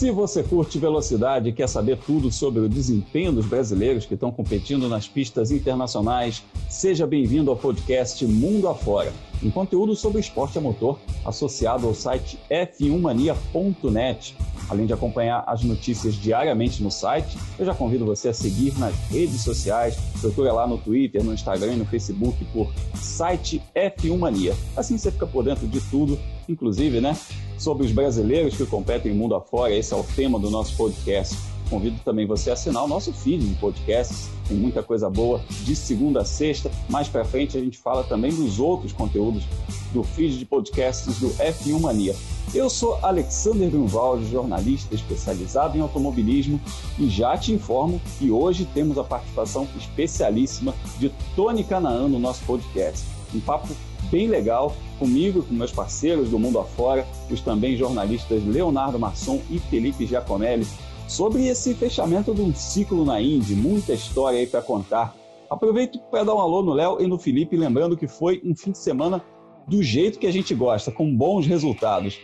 [0.00, 4.32] Se você curte velocidade e quer saber tudo sobre o desempenho dos brasileiros que estão
[4.32, 10.60] competindo nas pistas internacionais, seja bem-vindo ao podcast Mundo Afora, um conteúdo sobre esporte a
[10.60, 14.36] motor associado ao site f1mania.net.
[14.68, 18.94] Além de acompanhar as notícias diariamente no site, eu já convido você a seguir nas
[19.08, 24.54] redes sociais, procura lá no Twitter, no Instagram e no Facebook por site F1 Mania.
[24.76, 26.18] Assim você fica por dentro de tudo,
[26.48, 27.16] inclusive, né,
[27.58, 29.74] sobre os brasileiros que competem mundo afora.
[29.74, 31.36] Esse é o tema do nosso podcast.
[31.70, 34.28] Convido também você a assinar o nosso feed de podcasts.
[34.48, 36.68] Tem muita coisa boa de segunda a sexta.
[36.88, 39.44] Mais para frente a gente fala também dos outros conteúdos
[39.92, 42.16] do feed de podcasts do F1 Mania.
[42.52, 46.60] Eu sou Alexander Grunwald, jornalista especializado em automobilismo
[46.98, 52.42] e já te informo que hoje temos a participação especialíssima de Tony Canaan no nosso
[52.44, 53.06] podcast.
[53.32, 53.68] Um papo
[54.10, 59.60] bem legal comigo, com meus parceiros do mundo afora, os também jornalistas Leonardo Masson e
[59.60, 60.66] Felipe Giacomelli,
[61.10, 65.12] sobre esse fechamento de um ciclo na Indy, muita história aí para contar.
[65.50, 68.70] Aproveito para dar um alô no Léo e no Felipe, lembrando que foi um fim
[68.70, 69.20] de semana
[69.66, 72.16] do jeito que a gente gosta, com bons resultados.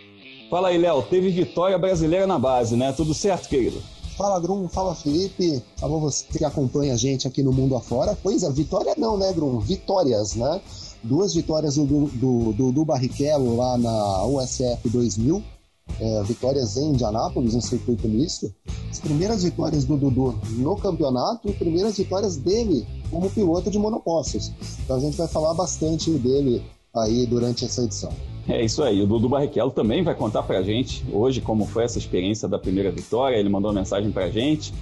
[0.49, 2.93] Fala aí, Léo, teve vitória brasileira na base, né?
[2.93, 3.83] Tudo certo, querido?
[4.17, 5.61] Fala, Grum, fala, Felipe.
[5.83, 8.17] Alô, você que acompanha a gente aqui no mundo afora.
[8.23, 9.59] Pois é, vitória não, né, Grum?
[9.59, 10.61] Vitórias, né?
[11.03, 15.43] Duas vitórias do, do, do, do Barrichello lá na USF 2000,
[16.01, 18.53] é, vitórias em Indianápolis, no circuito misto.
[18.91, 24.53] As primeiras vitórias do Dudu no campeonato e primeiras vitórias dele como piloto de monopostos.
[24.85, 26.63] Então a gente vai falar bastante dele
[26.95, 28.13] aí durante essa edição.
[28.49, 29.03] É isso aí.
[29.03, 32.91] O Dudu Barrichello também vai contar pra gente hoje como foi essa experiência da primeira
[32.93, 33.37] vitória.
[33.37, 34.73] Ele mandou uma mensagem pra gente.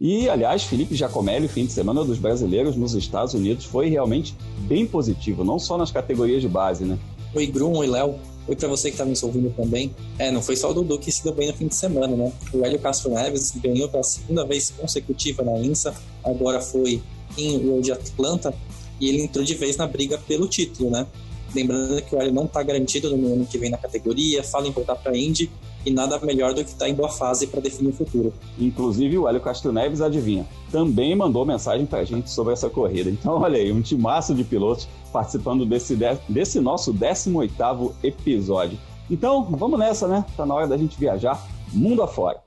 [0.00, 4.36] E, aliás, Felipe Giacomelli, fim de semana dos brasileiros nos Estados Unidos, foi realmente
[4.68, 6.98] bem positivo, não só nas categorias de base, né?
[7.34, 8.16] Oi, Grum, oi, Léo.
[8.46, 9.94] Oi para você que está nos ouvindo também.
[10.18, 12.30] É, não foi só o Dudu que se deu bem no fim de semana, né?
[12.52, 17.02] O Hélio Castro Neves ganhou pela segunda vez consecutiva na INSA, agora foi
[17.38, 18.54] em World Atlanta,
[19.00, 21.06] e ele entrou de vez na briga pelo título, né?
[21.54, 24.72] Lembrando que o Hélio não está garantido no ano que vem na categoria, fala em
[24.72, 25.50] voltar para Indy
[25.84, 28.32] e nada melhor do que estar tá em boa fase para definir o futuro.
[28.58, 33.10] Inclusive o Hélio Castro Neves, adivinha, também mandou mensagem para a gente sobre essa corrida.
[33.10, 35.96] Então, olha aí, um timaço de pilotos participando desse,
[36.28, 38.78] desse nosso 18º episódio.
[39.10, 40.24] Então, vamos nessa, né?
[40.36, 42.42] Tá na hora da gente viajar mundo afora.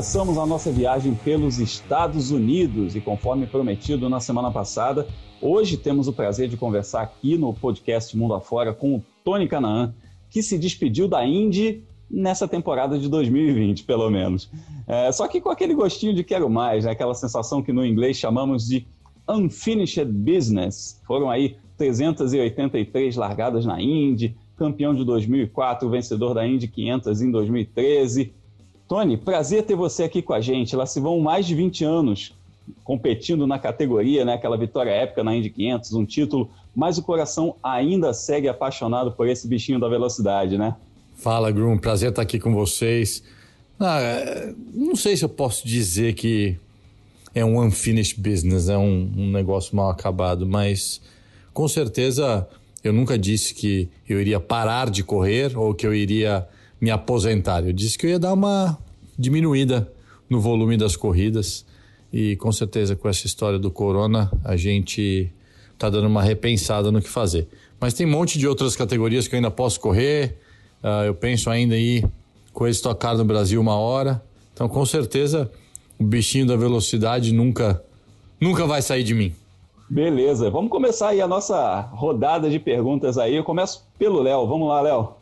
[0.00, 5.06] Começamos a nossa viagem pelos Estados Unidos e, conforme prometido na semana passada,
[5.42, 9.92] hoje temos o prazer de conversar aqui no podcast Mundo Afora com o Tony Canaan,
[10.30, 14.50] que se despediu da Indy nessa temporada de 2020, pelo menos.
[14.86, 16.92] É, só que com aquele gostinho de quero mais, né?
[16.92, 18.86] aquela sensação que no inglês chamamos de
[19.28, 20.98] unfinished business.
[21.06, 28.39] Foram aí 383 largadas na Indy, campeão de 2004, vencedor da Indy 500 em 2013
[28.90, 30.74] Tony, prazer ter você aqui com a gente.
[30.74, 32.34] Lá se vão mais de 20 anos
[32.82, 34.34] competindo na categoria, né?
[34.34, 39.28] Aquela vitória épica na Indy 500, um título, mas o coração ainda segue apaixonado por
[39.28, 40.74] esse bichinho da velocidade, né?
[41.14, 43.22] Fala, Grum, prazer estar aqui com vocês.
[43.78, 46.58] Ah, não sei se eu posso dizer que
[47.32, 51.00] é um unfinished business, é um, um negócio mal acabado, mas
[51.54, 52.44] com certeza
[52.82, 56.44] eu nunca disse que eu iria parar de correr ou que eu iria
[56.80, 57.64] me aposentar.
[57.64, 58.78] Eu disse que eu ia dar uma
[59.18, 59.90] diminuída
[60.28, 61.64] no volume das corridas
[62.12, 65.30] e com certeza com essa história do corona a gente
[65.72, 67.48] está dando uma repensada no que fazer.
[67.80, 70.36] Mas tem um monte de outras categorias que eu ainda posso correr.
[70.82, 72.04] Uh, eu penso ainda em
[72.52, 74.22] correr estocar no Brasil uma hora.
[74.52, 75.50] Então com certeza
[75.98, 77.82] o bichinho da velocidade nunca
[78.40, 79.34] nunca vai sair de mim.
[79.88, 83.34] Beleza, vamos começar aí a nossa rodada de perguntas aí.
[83.34, 84.46] Eu começo pelo Léo.
[84.46, 85.19] Vamos lá, Léo.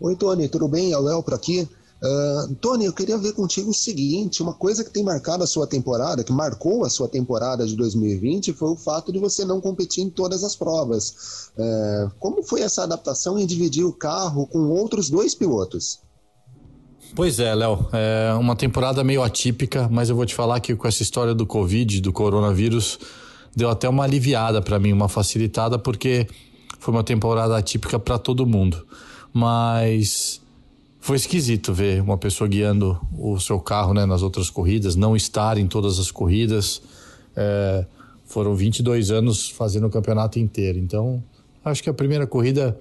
[0.00, 0.92] Oi, Tony, tudo bem?
[0.92, 1.68] É o Léo por aqui.
[2.02, 5.66] Uh, Tony, eu queria ver contigo o seguinte: uma coisa que tem marcado a sua
[5.66, 10.04] temporada, que marcou a sua temporada de 2020, foi o fato de você não competir
[10.04, 11.50] em todas as provas.
[11.56, 16.00] Uh, como foi essa adaptação em dividir o carro com outros dois pilotos?
[17.14, 20.88] Pois é, Léo, é uma temporada meio atípica, mas eu vou te falar que com
[20.88, 22.98] essa história do Covid, do coronavírus,
[23.54, 26.26] deu até uma aliviada para mim, uma facilitada, porque
[26.80, 28.84] foi uma temporada atípica para todo mundo
[29.34, 30.40] mas
[31.00, 35.58] foi esquisito ver uma pessoa guiando o seu carro né, nas outras corridas, não estar
[35.58, 36.80] em todas as corridas.
[37.34, 37.84] É,
[38.24, 40.78] foram 22 anos fazendo o campeonato inteiro.
[40.78, 41.22] Então,
[41.64, 42.78] acho que a primeira corrida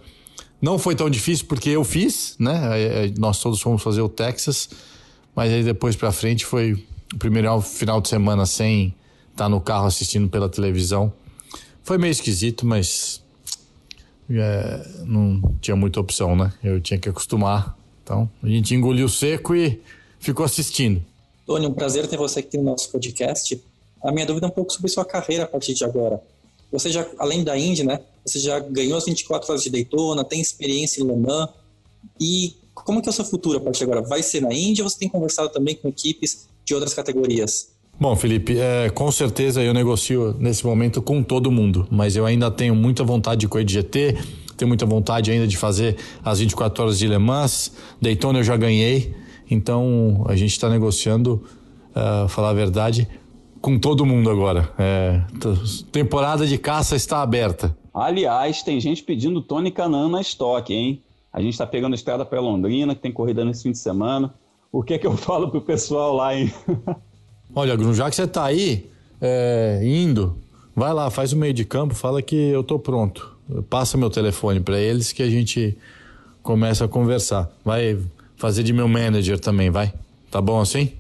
[0.62, 3.12] não foi tão difícil porque eu fiz, né?
[3.18, 4.70] Nós todos fomos fazer o Texas,
[5.36, 6.74] mas aí depois para frente foi
[7.14, 8.94] o primeiro final de semana sem
[9.32, 11.12] estar no carro assistindo pela televisão.
[11.82, 13.23] Foi meio esquisito, mas
[14.30, 16.54] é, não tinha muita opção, né?
[16.64, 17.78] Eu tinha que acostumar.
[18.04, 19.82] Então, a gente engoliu seco e
[20.20, 21.04] ficou assistindo.
[21.46, 23.62] Tony, um prazer ter você aqui no nosso podcast.
[24.04, 26.22] A minha dúvida é um pouco sobre sua carreira a partir de agora.
[26.72, 28.00] Você já, além da Indy, né?
[28.26, 31.50] Você já ganhou as 24 horas de Daytona, tem experiência em Le Mans.
[32.20, 34.02] E como que é o seu futuro a partir de agora?
[34.02, 37.73] Vai ser na Indy ou você tem conversado também com equipes de outras categorias?
[38.00, 42.50] Bom, Felipe, é, com certeza eu negocio nesse momento com todo mundo, mas eu ainda
[42.50, 44.18] tenho muita vontade de correr de GT,
[44.58, 48.58] tenho muita vontade ainda de fazer as 24 horas de Le Mans, Daytona eu já
[48.58, 49.16] ganhei,
[49.50, 51.44] então a gente está negociando,
[51.92, 53.08] uh, falar a verdade,
[53.62, 54.70] com todo mundo agora.
[54.78, 55.22] É,
[55.92, 57.78] temporada de caça está aberta.
[57.94, 61.02] Aliás, tem gente pedindo Tony Canan na estoque, hein?
[61.32, 64.34] A gente está pegando a estrada para Londrina, que tem corrida nesse fim de semana.
[64.72, 66.52] O que é que eu falo pro pessoal lá, hein?
[67.56, 68.90] Olha, Bruno, já que você tá aí,
[69.22, 70.36] é, indo,
[70.76, 73.36] vai lá, faz o meio de campo, fala que eu tô pronto.
[73.70, 75.78] Passa meu telefone para eles que a gente
[76.42, 77.52] começa a conversar.
[77.64, 78.00] Vai
[78.38, 79.94] fazer de meu manager também, vai?
[80.32, 80.94] Tá bom assim?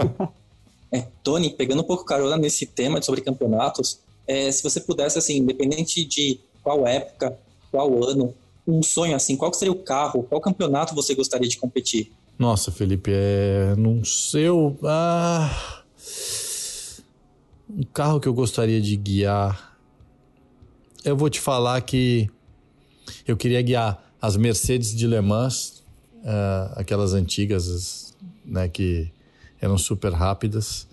[0.90, 5.38] é, Tony, pegando um pouco carona nesse tema sobre campeonatos, é, se você pudesse, assim,
[5.38, 7.36] independente de qual época,
[7.70, 8.34] qual ano,
[8.66, 12.10] um sonho assim, qual seria o carro, qual campeonato você gostaria de competir?
[12.38, 13.74] Nossa, Felipe, é.
[13.76, 14.46] Não sei.
[14.84, 15.82] Ah...
[17.68, 19.76] Um carro que eu gostaria de guiar.
[21.04, 22.30] Eu vou te falar que
[23.26, 25.84] eu queria guiar as Mercedes de Le Mans,
[26.22, 29.10] uh, aquelas antigas, né, que
[29.60, 30.86] eram super rápidas,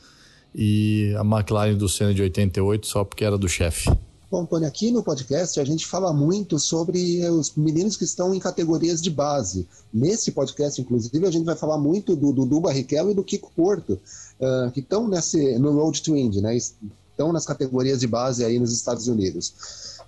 [0.54, 3.90] e a McLaren do Senna de 88, só porque era do chefe.
[4.34, 9.00] Bom, aqui no podcast a gente fala muito sobre os meninos que estão em categorias
[9.00, 9.68] de base.
[9.94, 13.92] Nesse podcast, inclusive, a gente vai falar muito do Dudu Barrichello e do Kiko Porto,
[13.94, 16.58] uh, que estão nesse, no Road to Indy, né?
[16.58, 19.54] Estão nas categorias de base aí nos Estados Unidos.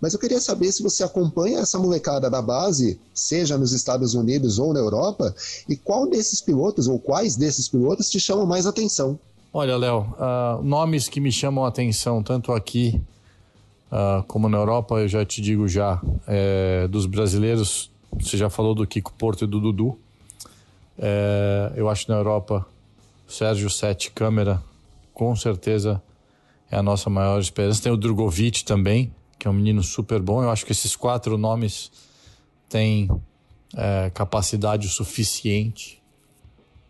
[0.02, 4.58] Mas eu queria saber se você acompanha essa molecada da base, seja nos Estados Unidos
[4.58, 5.36] ou na Europa,
[5.70, 9.20] e qual desses pilotos, ou quais desses pilotos, te chamam mais atenção?
[9.54, 13.00] Olha, Léo, uh, nomes que me chamam a atenção, tanto aqui
[13.96, 18.76] Uh, como na Europa, eu já te digo já, é, dos brasileiros, você já falou
[18.76, 19.98] do Kiko Porto e do Dudu.
[21.00, 22.66] É, eu acho que na Europa,
[23.26, 24.62] Sérgio Sete Câmara,
[25.14, 26.04] com certeza
[26.70, 27.84] é a nossa maior esperança.
[27.84, 30.44] Tem o Drogovic também, que é um menino super bom.
[30.44, 31.90] Eu acho que esses quatro nomes
[32.68, 33.10] têm
[33.78, 36.04] é, capacidade o suficiente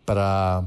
[0.04, 0.64] para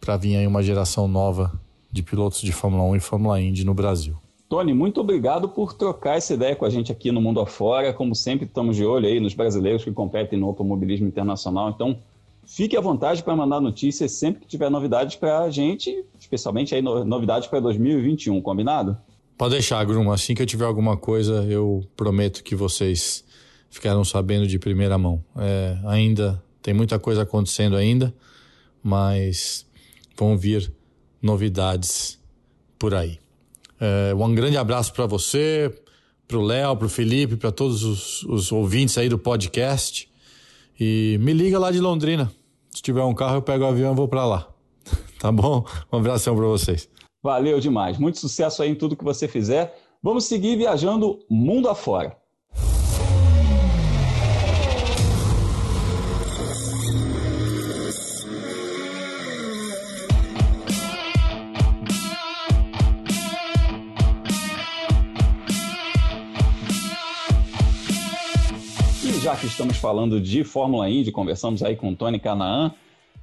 [0.00, 1.50] para vir aí uma geração nova
[1.90, 4.23] de pilotos de Fórmula 1 e Fórmula Indy no Brasil.
[4.48, 7.92] Tony, muito obrigado por trocar essa ideia com a gente aqui no Mundo Afora.
[7.92, 11.70] Como sempre, estamos de olho aí nos brasileiros que competem no automobilismo internacional.
[11.70, 11.98] Então,
[12.46, 16.82] fique à vontade para mandar notícias sempre que tiver novidades para a gente, especialmente aí
[16.82, 18.96] novidades para 2021, combinado?
[19.36, 20.10] Pode deixar, Grum.
[20.12, 23.24] Assim que eu tiver alguma coisa, eu prometo que vocês
[23.68, 25.24] ficarão sabendo de primeira mão.
[25.36, 28.14] É, ainda tem muita coisa acontecendo ainda,
[28.82, 29.66] mas
[30.16, 30.72] vão vir
[31.20, 32.20] novidades
[32.78, 33.23] por aí.
[33.84, 35.70] É, um grande abraço para você,
[36.26, 40.10] para o Léo, para o Felipe, para todos os, os, ouvintes aí do podcast.
[40.80, 42.32] E me liga lá de Londrina.
[42.70, 44.48] Se tiver um carro, eu pego o avião e vou para lá.
[45.20, 45.66] tá bom?
[45.92, 46.88] Um abração para vocês.
[47.22, 47.98] Valeu demais.
[47.98, 49.78] Muito sucesso aí em tudo que você fizer.
[50.02, 52.16] Vamos seguir viajando mundo afora.
[69.24, 72.74] Já que estamos falando de Fórmula Indy, conversamos aí com Tony Canaan,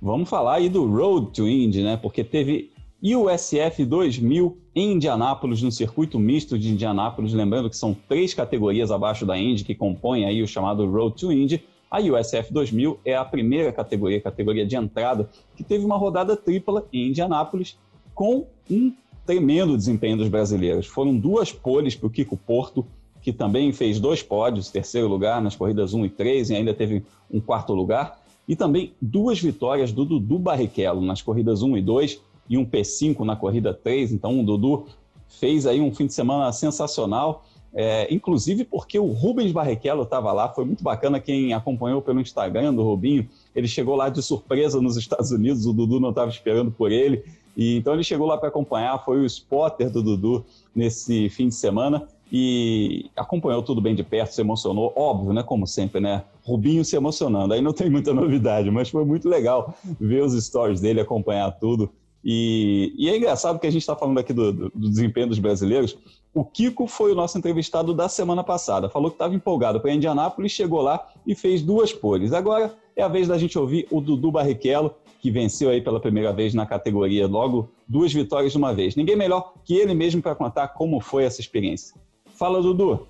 [0.01, 1.95] vamos falar aí do Road to Indy, né?
[1.95, 2.71] Porque teve
[3.03, 9.27] USF 2000 em Indianápolis, no circuito misto de Indianápolis, lembrando que são três categorias abaixo
[9.27, 11.63] da Indy que compõem aí o chamado Road to Indy.
[11.91, 16.83] A USF 2000 é a primeira categoria, categoria de entrada, que teve uma rodada tripla
[16.91, 17.77] em Indianápolis
[18.15, 18.91] com um
[19.23, 20.87] tremendo desempenho dos brasileiros.
[20.87, 22.87] Foram duas poles para o Kiko Porto,
[23.21, 27.03] que também fez dois pódios, terceiro lugar nas corridas 1 e 3 e ainda teve
[27.31, 28.19] um quarto lugar.
[28.47, 33.19] E também duas vitórias do Dudu Barrichello nas corridas 1 e 2 e um P5
[33.19, 34.11] na corrida 3.
[34.11, 34.85] Então o Dudu
[35.27, 40.49] fez aí um fim de semana sensacional é, inclusive porque o Rubens Barrichello estava lá,
[40.49, 44.97] foi muito bacana quem acompanhou pelo Instagram do Rubinho, ele chegou lá de surpresa nos
[44.97, 47.23] Estados Unidos, o Dudu não estava esperando por ele,
[47.55, 51.55] e então ele chegou lá para acompanhar, foi o spotter do Dudu nesse fim de
[51.55, 55.43] semana, e acompanhou tudo bem de perto, se emocionou, óbvio, né?
[55.43, 56.23] Como sempre, né?
[56.43, 60.79] Rubinho se emocionando, aí não tem muita novidade, mas foi muito legal ver os stories
[60.79, 61.91] dele, acompanhar tudo.
[62.23, 65.39] E, e é engraçado que a gente está falando aqui do, do, do, desempenho dos
[65.39, 65.97] brasileiros.
[66.33, 68.89] O Kiko foi o nosso entrevistado da semana passada.
[68.89, 72.31] Falou que estava empolgado para Indianápolis, chegou lá e fez duas poles.
[72.31, 76.31] Agora é a vez da gente ouvir o Dudu Barrichello, que venceu aí pela primeira
[76.31, 78.95] vez na categoria, logo duas vitórias de uma vez.
[78.95, 81.99] Ninguém melhor que ele mesmo para contar como foi essa experiência.
[82.41, 83.01] Fala, Dudu.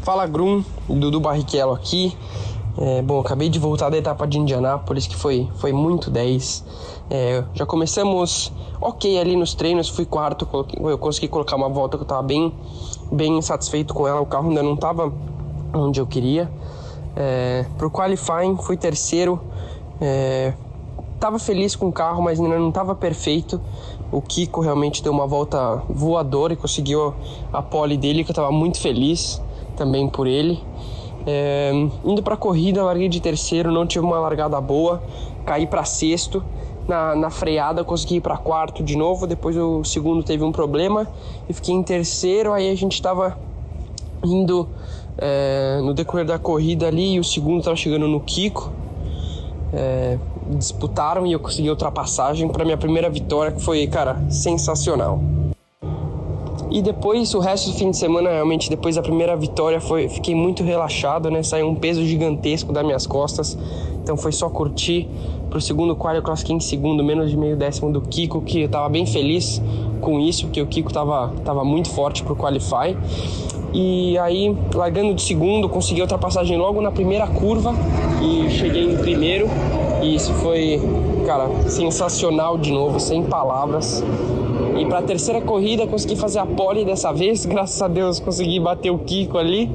[0.00, 0.64] Fala, Grum.
[0.88, 2.16] Dudu Barrichello aqui.
[2.78, 6.64] É, bom, acabei de voltar da etapa de Indianápolis, que foi, foi muito 10.
[7.10, 10.48] É, já começamos ok ali nos treinos, fui quarto,
[10.80, 12.50] eu consegui colocar uma volta que eu estava bem,
[13.12, 15.12] bem satisfeito com ela, o carro ainda não estava
[15.74, 16.50] onde eu queria.
[17.14, 19.38] É, pro qualifying fui terceiro,
[20.00, 20.54] é,
[21.20, 23.60] tava feliz com o carro, mas ainda não estava perfeito.
[24.10, 27.14] O Kiko realmente deu uma volta voadora e conseguiu
[27.52, 29.42] a pole dele, que eu estava muito feliz
[29.76, 30.62] também por ele.
[31.26, 31.72] É,
[32.04, 35.02] indo para a corrida, larguei de terceiro, não tive uma largada boa,
[35.44, 36.42] caí para sexto.
[36.86, 39.26] Na, na freada, consegui ir para quarto de novo.
[39.26, 41.08] Depois o segundo teve um problema
[41.48, 42.52] e fiquei em terceiro.
[42.52, 43.36] Aí a gente estava
[44.24, 44.68] indo
[45.18, 48.70] é, no decorrer da corrida ali e o segundo estava chegando no Kiko.
[49.72, 50.16] É,
[50.50, 55.20] disputaram e eu consegui ultrapassagem para minha primeira vitória, que foi, cara, sensacional.
[56.70, 60.34] E depois, o resto do fim de semana, realmente, depois da primeira vitória, foi, fiquei
[60.34, 61.42] muito relaxado, né?
[61.42, 63.56] Saiu um peso gigantesco das minhas costas.
[64.02, 65.08] Então foi só curtir.
[65.48, 68.68] Pro segundo quadro eu classifiquei em segundo, menos de meio décimo do Kiko, que eu
[68.68, 69.62] tava bem feliz
[70.00, 72.96] com isso, porque o Kiko tava, tava muito forte pro Qualify.
[73.72, 77.74] E aí, largando de segundo, consegui ultrapassagem logo na primeira curva
[78.22, 79.48] e cheguei em primeiro.
[80.14, 80.80] Isso foi,
[81.26, 84.04] cara, sensacional de novo, sem palavras.
[84.78, 88.60] E para a terceira corrida consegui fazer a pole dessa vez, graças a Deus consegui
[88.60, 89.70] bater o Kiko ali.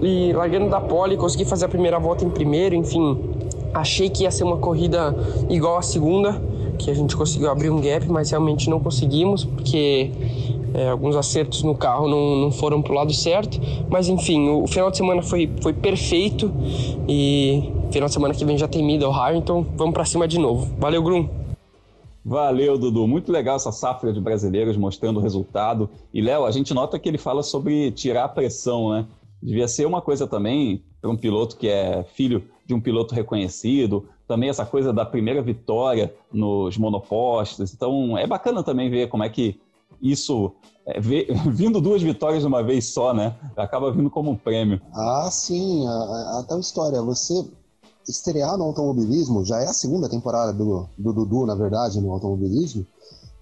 [0.00, 3.18] E largando da pole, consegui fazer a primeira volta em primeiro, enfim.
[3.74, 5.14] Achei que ia ser uma corrida
[5.50, 6.40] igual à segunda,
[6.78, 10.10] que a gente conseguiu abrir um gap, mas realmente não conseguimos, porque
[10.72, 13.60] é, alguns acertos no carro não, não foram pro lado certo.
[13.90, 16.50] Mas enfim, o, o final de semana foi, foi perfeito
[17.06, 20.38] e final de semana que vem já tem Middle High, então vamos para cima de
[20.38, 20.74] novo.
[20.78, 21.28] Valeu, Grum!
[22.24, 23.06] Valeu, Dudu.
[23.06, 25.88] Muito legal essa safra de brasileiros mostrando o resultado.
[26.12, 29.06] E, Léo, a gente nota que ele fala sobre tirar a pressão, né?
[29.42, 34.06] Devia ser uma coisa também para um piloto que é filho de um piloto reconhecido,
[34.28, 37.72] também essa coisa da primeira vitória nos monopostos.
[37.72, 39.58] Então, é bacana também ver como é que
[40.00, 40.52] isso,
[40.86, 43.34] é, vê, vindo duas vitórias de uma vez só, né?
[43.56, 44.80] Acaba vindo como um prêmio.
[44.94, 45.86] Ah, sim.
[45.86, 47.00] A, a, a tal história.
[47.02, 47.50] Você
[48.10, 52.86] estrear no automobilismo, já é a segunda temporada do, do Dudu, na verdade, no automobilismo,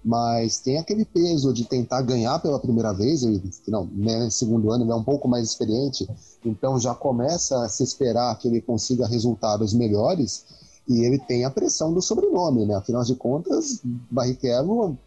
[0.03, 4.85] mas tem aquele peso de tentar ganhar pela primeira vez, ele, não, né, segundo ano
[4.85, 6.07] ele é um pouco mais experiente,
[6.45, 10.45] então já começa a se esperar que ele consiga resultados melhores,
[10.87, 12.73] e ele tem a pressão do sobrenome, né?
[12.73, 14.97] Afinal de contas, Barrichello,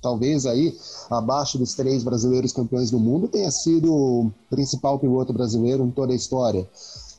[0.00, 0.74] talvez aí
[1.10, 6.12] abaixo dos três brasileiros campeões do mundo, tenha sido o principal piloto brasileiro em toda
[6.12, 6.66] a história.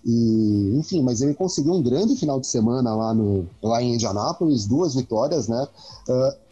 [0.06, 4.66] E, enfim, mas ele conseguiu um grande final de semana lá, no, lá em Indianápolis,
[4.66, 5.68] duas vitórias, né?
[6.08, 6.48] Uh,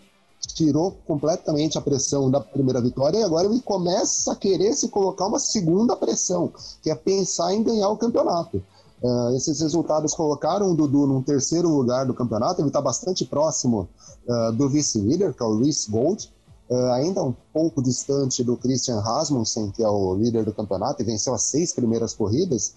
[0.53, 5.25] tirou completamente a pressão da primeira vitória e agora ele começa a querer se colocar
[5.25, 8.61] uma segunda pressão, que é pensar em ganhar o campeonato.
[9.01, 13.87] Uh, esses resultados colocaram o Dudu num terceiro lugar do campeonato, ele está bastante próximo
[14.27, 16.31] uh, do vice-líder, que é o Reese Gold,
[16.69, 21.05] uh, ainda um pouco distante do Christian Rasmussen, que é o líder do campeonato e
[21.05, 22.73] venceu as seis primeiras corridas,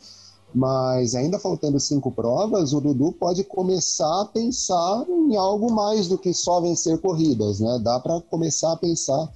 [0.54, 6.16] mas ainda faltando cinco provas, o Dudu pode começar a pensar em algo mais do
[6.16, 7.78] que só vencer corridas, né?
[7.82, 9.30] Dá para começar a pensar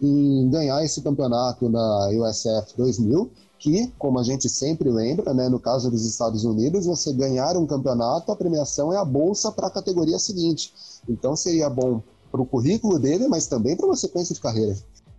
[0.00, 5.58] em ganhar esse campeonato na USF 2000, que, como a gente sempre lembra, né, no
[5.58, 9.70] caso dos Estados Unidos, você ganhar um campeonato, a premiação é a bolsa para a
[9.70, 10.72] categoria seguinte.
[11.08, 14.76] Então seria bom para o currículo dele, mas também para uma sequência de carreira.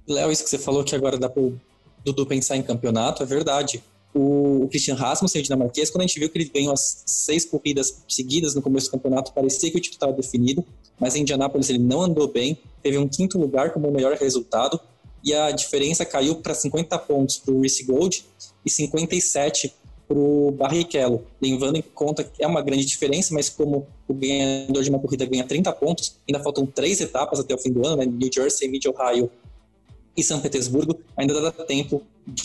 [0.07, 1.59] Léo, isso que você falou que agora dá para o
[2.05, 6.37] Dudu pensar em campeonato, é verdade o, Christian Rasmussen, dinamarquês, quando a gente viu que
[6.37, 10.13] ele ganhou as seis corridas seguidas no começo do campeonato, parecia que o título estava
[10.13, 10.65] definido,
[10.99, 14.79] mas em Indianápolis ele não andou bem, teve um quinto lugar como o melhor resultado,
[15.23, 18.25] e a diferença caiu para 50 pontos para o Reese Gold
[18.65, 19.73] e 57
[20.07, 24.81] para o Barrichello, levando em conta que é uma grande diferença, mas como o ganhador
[24.81, 27.97] de uma corrida ganha 30 pontos, ainda faltam três etapas até o fim do ano,
[27.97, 28.05] né?
[28.05, 29.29] New Jersey, Mid Ohio
[30.19, 32.01] e São Petersburgo, ainda dá tempo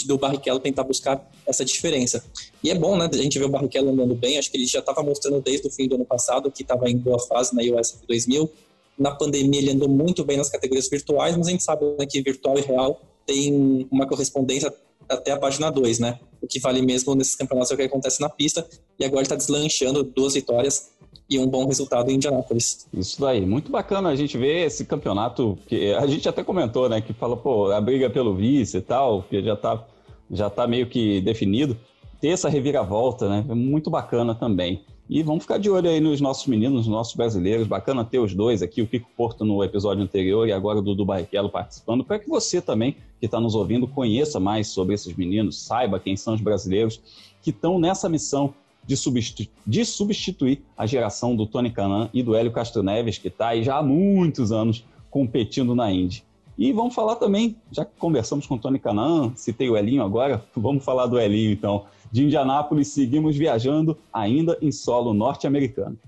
[0.07, 2.25] do Barrichello tentar buscar essa diferença.
[2.63, 4.79] E é bom, né, a gente ver o Barrichello andando bem, acho que ele já
[4.79, 8.07] estava mostrando desde o fim do ano passado que estava em boa fase na USF
[8.07, 8.51] 2000.
[8.99, 12.23] Na pandemia ele andou muito bem nas categorias virtuais, mas a gente sabe né, que
[12.23, 14.73] virtual e real tem uma correspondência
[15.09, 16.19] até a página 2, né?
[16.41, 18.67] O que vale mesmo nesses campeonatos é o que acontece na pista,
[18.99, 20.91] e agora ele está deslanchando duas vitórias
[21.29, 22.87] e um bom resultado em Indianápolis.
[22.93, 27.01] Isso daí, muito bacana a gente ver esse campeonato, que a gente até comentou, né,
[27.01, 29.85] que fala, pô, a briga pelo vice e tal, que já tá,
[30.31, 31.77] já tá meio que definido,
[32.21, 34.83] ter essa reviravolta, né, é muito bacana também.
[35.09, 37.67] E vamos ficar de olho aí nos nossos meninos, nos nossos brasileiros.
[37.67, 41.05] Bacana ter os dois aqui, o Kiko Porto no episódio anterior e agora o Dudu
[41.05, 45.63] Barrichello participando, para que você também, que está nos ouvindo, conheça mais sobre esses meninos,
[45.63, 47.03] saiba quem são os brasileiros
[47.43, 48.55] que estão nessa missão
[48.87, 53.29] de, substitu de substituir a geração do Tony Canan e do Hélio Castro Neves, que
[53.29, 56.25] está aí já há muitos anos competindo na Indy.
[56.57, 60.45] E vamos falar também, já que conversamos com o Tony Canan, citei o Elinho agora,
[60.55, 61.85] vamos falar do Elinho então.
[62.13, 65.99] De Indianápolis, seguimos viajando ainda em solo norte-americano.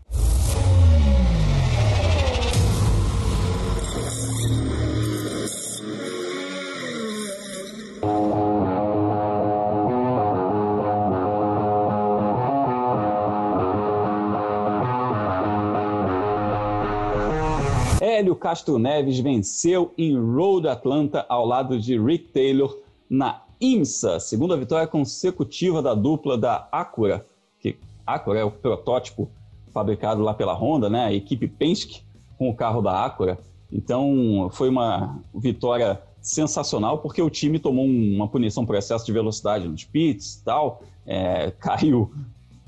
[18.46, 22.78] Castro Neves venceu em Road Atlanta ao lado de Rick Taylor
[23.10, 27.26] na IMSA, segunda vitória consecutiva da dupla da Acura,
[27.58, 27.76] que
[28.06, 29.28] Acura é o protótipo
[29.72, 31.06] fabricado lá pela Honda, né?
[31.06, 32.04] A equipe Penske
[32.38, 33.36] com o carro da Acura.
[33.72, 39.66] Então foi uma vitória sensacional porque o time tomou uma punição por excesso de velocidade
[39.66, 42.12] nos pits, tal, é, caiu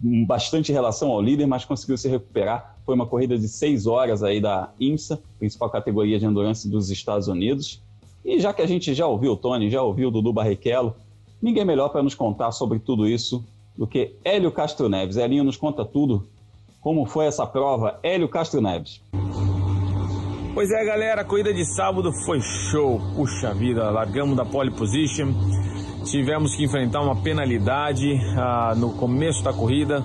[0.01, 4.41] bastante relação ao líder, mas conseguiu se recuperar foi uma corrida de seis horas aí
[4.41, 7.83] da IMSA, principal categoria de endurance dos Estados Unidos.
[8.25, 10.95] E já que a gente já ouviu o Tony, já ouviu o Dudu Barrichello,
[11.41, 13.45] ninguém melhor para nos contar sobre tudo isso
[13.77, 15.19] do que Hélio Castro Neves.
[15.19, 16.27] Helinho nos conta tudo.
[16.81, 18.01] Como foi essa prova?
[18.03, 19.03] Hélio Castro Neves.
[20.55, 22.99] Pois é, galera, a corrida de sábado foi show.
[23.15, 25.35] Puxa vida, largamos da pole position.
[26.11, 30.03] Tivemos que enfrentar uma penalidade ah, no começo da corrida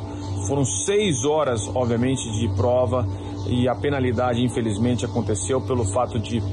[0.48, 3.08] foram seis horas, obviamente, de prova
[3.48, 6.44] e a penalidade, infelizmente, aconteceu pelo fato de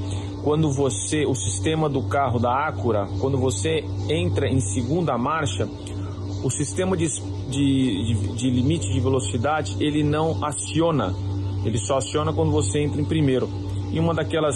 [0.41, 5.67] quando você, o sistema do carro da Acura, quando você entra em segunda marcha,
[6.43, 7.07] o sistema de,
[7.49, 11.13] de, de, de limite de velocidade ele não aciona,
[11.65, 13.49] ele só aciona quando você entra em primeiro.
[13.91, 14.55] E uma daquelas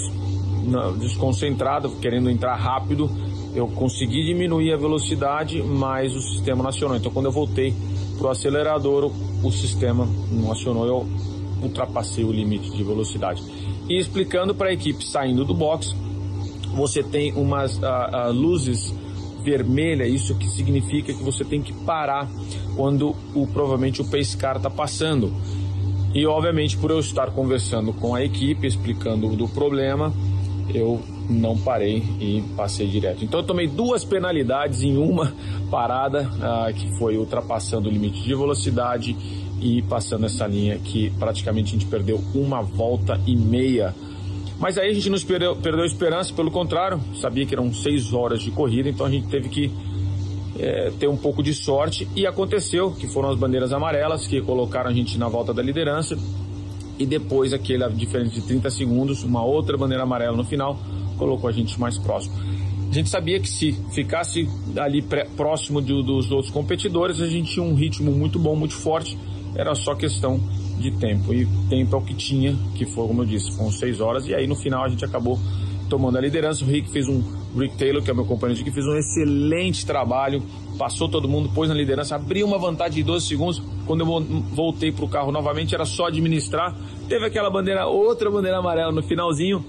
[0.99, 3.10] desconcentrada, querendo entrar rápido,
[3.55, 6.97] eu consegui diminuir a velocidade, mas o sistema não acionou.
[6.97, 7.73] Então, quando eu voltei
[8.17, 11.07] para o acelerador, o sistema não acionou, eu
[11.63, 13.41] ultrapassei o limite de velocidade.
[13.87, 15.95] E explicando para a equipe saindo do box,
[16.75, 18.93] você tem umas uh, uh, luzes
[19.43, 22.27] vermelhas, isso que significa que você tem que parar
[22.75, 25.31] quando o, provavelmente o pace car está passando.
[26.13, 30.11] E obviamente por eu estar conversando com a equipe, explicando do problema,
[30.73, 33.23] eu não parei e passei direto.
[33.23, 35.33] Então eu tomei duas penalidades em uma
[35.69, 39.15] parada, uh, que foi ultrapassando o limite de velocidade
[39.61, 43.95] e passando essa linha que praticamente a gente perdeu uma volta e meia.
[44.59, 48.41] Mas aí a gente não perdeu, perdeu esperança, pelo contrário, sabia que eram seis horas
[48.41, 49.71] de corrida, então a gente teve que
[50.57, 54.89] é, ter um pouco de sorte e aconteceu que foram as bandeiras amarelas que colocaram
[54.89, 56.17] a gente na volta da liderança
[56.97, 60.79] e depois aquela diferença de 30 segundos, uma outra bandeira amarela no final,
[61.17, 62.36] colocou a gente mais próximo.
[62.89, 64.47] A gente sabia que se ficasse
[64.78, 65.04] ali
[65.36, 69.17] próximo de, dos outros competidores, a gente tinha um ritmo muito bom, muito forte,
[69.56, 70.39] era só questão
[70.78, 71.34] de tempo.
[71.34, 74.36] E tempo é o que tinha, que foi, como eu disse, foram seis horas, e
[74.36, 75.39] aí no final a gente acabou
[75.89, 76.63] tomando a liderança.
[76.63, 77.21] O Rick fez um,
[77.58, 80.43] Rick Taylor, que é meu companheiro que fez um excelente trabalho,
[80.78, 83.62] passou todo mundo, pôs na liderança, abriu uma vantagem de 12 segundos.
[83.86, 84.21] Quando eu
[84.54, 86.75] voltei para o carro novamente, era só administrar.
[87.08, 89.63] Teve aquela bandeira, outra bandeira amarela no finalzinho,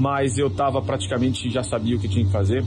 [0.00, 2.64] mas eu estava praticamente, já sabia o que tinha que fazer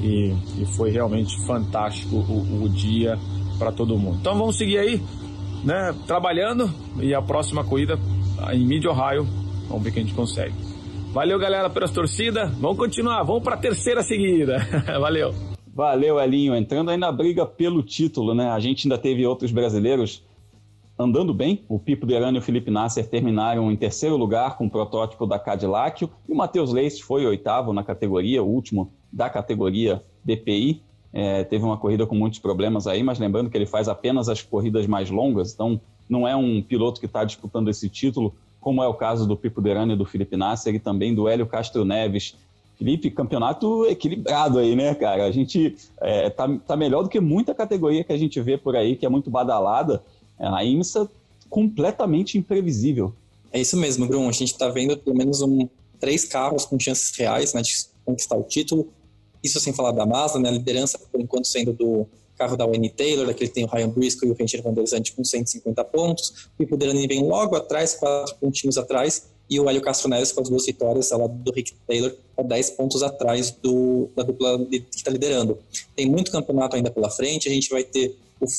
[0.00, 3.18] e, e foi realmente fantástico o, o dia
[3.58, 4.18] para todo mundo.
[4.20, 5.02] Então vamos seguir aí,
[5.64, 7.98] né, trabalhando e a próxima corrida
[8.52, 9.26] em Mid Ohio,
[9.68, 10.54] vamos ver que a gente consegue.
[11.12, 14.58] Valeu galera pela torcida, vamos continuar, vamos para a terceira seguida.
[15.00, 15.34] Valeu.
[15.74, 16.54] Valeu, Elinho.
[16.54, 18.50] Entrando aí na briga pelo título, né?
[18.50, 20.22] A gente ainda teve outros brasileiros
[20.98, 21.64] andando bem.
[21.68, 25.38] O Pipo Derani e o Felipe Nasser terminaram em terceiro lugar com o protótipo da
[25.38, 26.04] Cadillac.
[26.04, 30.82] E o Matheus Leite foi oitavo na categoria, o último da categoria DPI.
[31.12, 34.42] É, teve uma corrida com muitos problemas aí, mas lembrando que ele faz apenas as
[34.42, 38.88] corridas mais longas, então não é um piloto que está disputando esse título, como é
[38.88, 42.36] o caso do Pipo Derani e do Felipe Nasser e também do Hélio Castro Neves.
[42.76, 45.24] Felipe, campeonato equilibrado aí, né, cara?
[45.24, 48.76] A gente é, tá, tá melhor do que muita categoria que a gente vê por
[48.76, 50.00] aí, que é muito badalada.
[50.38, 51.08] É, a IMSA
[51.48, 53.12] completamente imprevisível.
[53.52, 54.28] É isso mesmo, Bruno.
[54.28, 57.72] A gente está vendo pelo menos um, três carros com chances reais né, de
[58.04, 58.88] conquistar o título.
[59.42, 60.48] Isso sem falar da Mazda, né?
[60.48, 64.28] A liderança, por enquanto, sendo do carro da Wayne Taylor, daquele tem o Ryan Briscoe
[64.28, 66.48] e o Ranger Van der Zandt com 150 pontos.
[66.54, 69.28] O Pipo Derani vem logo atrás, quatro pontinhos atrás.
[69.50, 72.42] E o Hélio Castro Neves com as duas vitórias, ao lado do Rick Taylor, a
[72.42, 75.58] 10 pontos atrás do, da dupla que está liderando.
[75.96, 77.48] Tem muito campeonato ainda pela frente.
[77.48, 78.14] A gente vai ter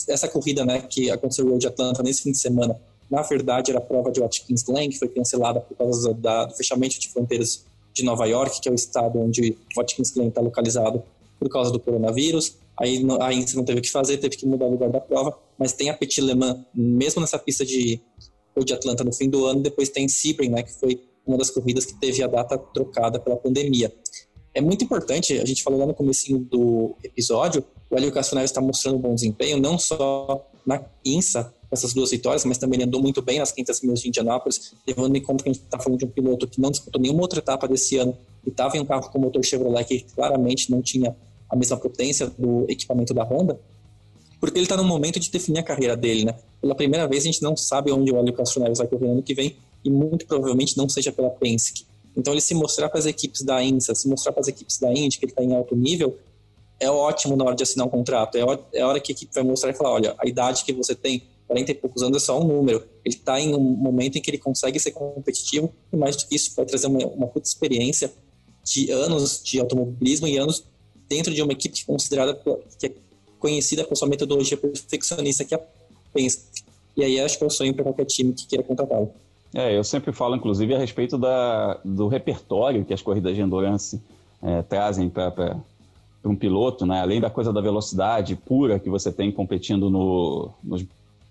[0.08, 2.80] essa corrida né, que aconteceu Road Atlanta nesse fim de semana.
[3.10, 6.56] Na verdade, era a prova de Watkins Glen, que foi cancelada por causa da, do
[6.56, 11.02] fechamento de fronteiras de Nova York, que é o estado onde Watkins Glen está localizado
[11.40, 12.58] por causa do coronavírus.
[12.80, 15.38] Aí a INSE não teve o que fazer, teve que mudar o lugar da prova,
[15.58, 18.00] mas tem a Petit Le Mans, mesmo nessa pista de,
[18.64, 21.86] de Atlanta no fim do ano, depois tem Sebring, né, que foi uma das corridas
[21.86, 23.94] que teve a data trocada pela pandemia.
[24.54, 28.62] É muito importante, a gente falou lá no começo do episódio, o Hélio Neves está
[28.62, 33.22] mostrando um bom desempenho, não só na INSA, essas duas vitórias, mas também andou muito
[33.22, 36.06] bem nas 500 milhas de Indianápolis, levando em conta que a gente está falando de
[36.06, 39.10] um piloto que não disputou nenhuma outra etapa desse ano e estava em um carro
[39.10, 41.16] com motor Chevrolet que claramente não tinha
[41.50, 43.60] a mesma potência do equipamento da Honda,
[44.40, 46.36] porque ele está no momento de definir a carreira dele, né?
[46.62, 49.24] Pela primeira vez a gente não sabe onde o Hélio Neves vai correr no ano
[49.24, 51.86] que vem e muito provavelmente não seja pela Penske.
[52.16, 54.92] Então ele se mostrar para as equipes da INSA, se mostrar para as equipes da
[54.92, 56.18] Indy que ele está em alto nível,
[56.80, 58.38] é ótimo na hora de assinar um contrato.
[58.38, 58.42] É,
[58.74, 60.96] é a hora que a equipe vai mostrar e falar, olha, a idade que você
[60.96, 62.84] tem, 40 e poucos anos, é só um número.
[63.04, 66.36] Ele está em um momento em que ele consegue ser competitivo e mais do que
[66.36, 68.12] isso, vai trazer uma, uma puta experiência
[68.64, 70.64] de anos de automobilismo e anos
[71.08, 72.40] dentro de uma equipe considerada
[72.78, 72.92] que é
[73.40, 75.62] conhecida por sua metodologia perfeccionista que é a
[76.14, 76.64] Penske.
[76.96, 79.14] E aí acho que é o sonho para qualquer time que queira contratá-lo.
[79.54, 84.00] É, eu sempre falo, inclusive, a respeito da, do repertório que as corridas de endurance
[84.44, 85.10] é, trazem
[86.22, 87.02] para um piloto, né?
[87.02, 90.86] além da coisa da velocidade pura que você tem competindo no, nos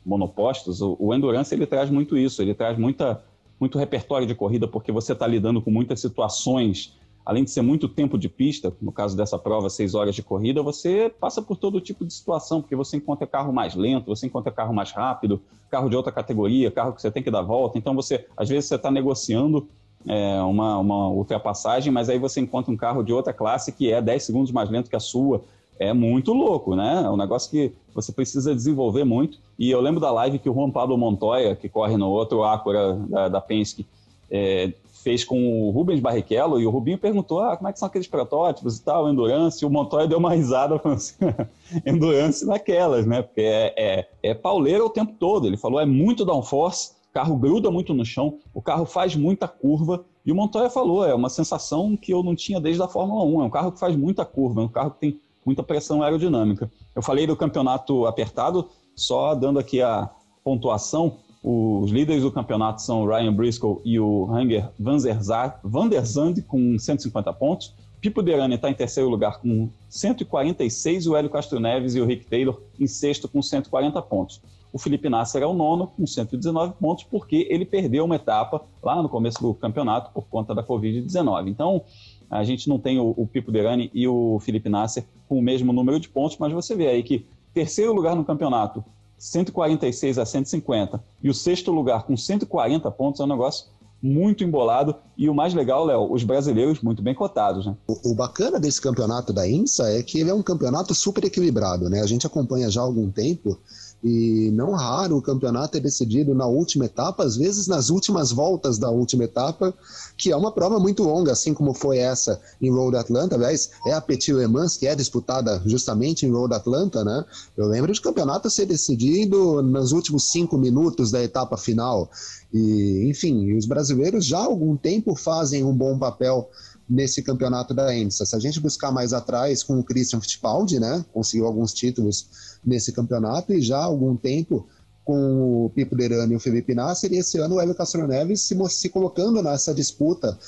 [0.05, 3.23] monopostos, o, o endurance ele traz muito isso, ele traz muita,
[3.61, 6.97] muito repertório de corrida, porque você está lidando com muitas situações
[7.29, 10.63] além de ser muito tempo de pista, no caso dessa prova, seis horas de corrida,
[10.63, 14.51] você passa por todo tipo de situação, porque você encontra carro mais lento, você encontra
[14.51, 15.39] carro mais rápido,
[15.71, 17.77] carro de outra categoria, carro que você tem que dar volta.
[17.77, 19.69] Então, você, às vezes, você está negociando
[20.07, 24.01] é, uma, uma ultrapassagem, mas aí você encontra um carro de outra classe que é
[24.01, 25.43] 10 segundos mais lento que a sua.
[25.81, 27.03] É muito louco, né?
[27.05, 29.39] É um negócio que você precisa desenvolver muito.
[29.57, 32.95] E eu lembro da live que o Juan Pablo Montoya, que corre no outro Acura
[32.95, 33.87] da, da Penske,
[34.29, 37.87] é, fez com o Rubens Barrichello, e o Rubinho perguntou, ah, como é que são
[37.87, 41.15] aqueles protótipos e tal, Endurance, e o Montoya deu uma risada falando assim,
[41.87, 46.25] Endurance naquelas, né, porque é, é, é pauleira o tempo todo, ele falou, é muito
[46.25, 50.69] downforce, o carro gruda muito no chão, o carro faz muita curva, e o Montoya
[50.69, 53.73] falou, é uma sensação que eu não tinha desde a Fórmula 1, é um carro
[53.73, 56.71] que faz muita curva, é um carro que tem muita pressão aerodinâmica.
[56.95, 60.11] Eu falei do campeonato apertado, só dando aqui a
[60.45, 66.43] pontuação, os líderes do campeonato são o Ryan Briscoe e o Ranger Van der Zandt
[66.43, 67.75] com 150 pontos.
[68.01, 72.27] Pipo Derani está em terceiro lugar com 146, o Hélio Castro Neves e o Rick
[72.27, 74.43] Taylor em sexto com 140 pontos.
[74.73, 79.03] O Felipe Nasser é o nono com 119 pontos, porque ele perdeu uma etapa lá
[79.03, 81.49] no começo do campeonato por conta da Covid-19.
[81.49, 81.83] Então,
[82.31, 85.73] a gente não tem o, o Pipo Derani e o Felipe Nasser com o mesmo
[85.73, 88.85] número de pontos, mas você vê aí que terceiro lugar no campeonato
[89.19, 93.67] 146 a 150, e o sexto lugar com 140 pontos é um negócio
[94.01, 94.95] muito embolado.
[95.17, 97.67] E o mais legal, Léo, os brasileiros muito bem cotados.
[97.67, 97.77] Né?
[97.87, 101.91] O, o, bacana desse campeonato da INSA é que ele é um campeonato super equilibrado.
[101.91, 102.01] Né?
[102.01, 103.59] A gente acompanha já há algum tempo
[104.03, 108.79] e não raro o campeonato é decidido na última etapa, às vezes nas últimas voltas
[108.79, 109.75] da última etapa,
[110.17, 113.35] que é uma prova muito longa, assim como foi essa em Road Atlanta.
[113.35, 117.25] Aliás, é a Petit Le Mans, que é disputada justamente em Road Atlanta, né?
[117.57, 122.11] Eu lembro de campeonato ser decidido nos últimos cinco minutos da etapa final.
[122.53, 126.49] E, enfim, os brasileiros já há algum tempo fazem um bom papel
[126.89, 128.25] nesse campeonato da ENSA.
[128.25, 132.93] Se a gente buscar mais atrás com o Christian Fittipaldi, né, conseguiu alguns títulos nesse
[132.93, 134.67] campeonato e já há algum tempo
[135.05, 138.43] com o Pipo Derani e o Felipe Nasser, e esse ano o Hélio Castro Neves
[138.43, 140.39] se, se colocando nessa disputa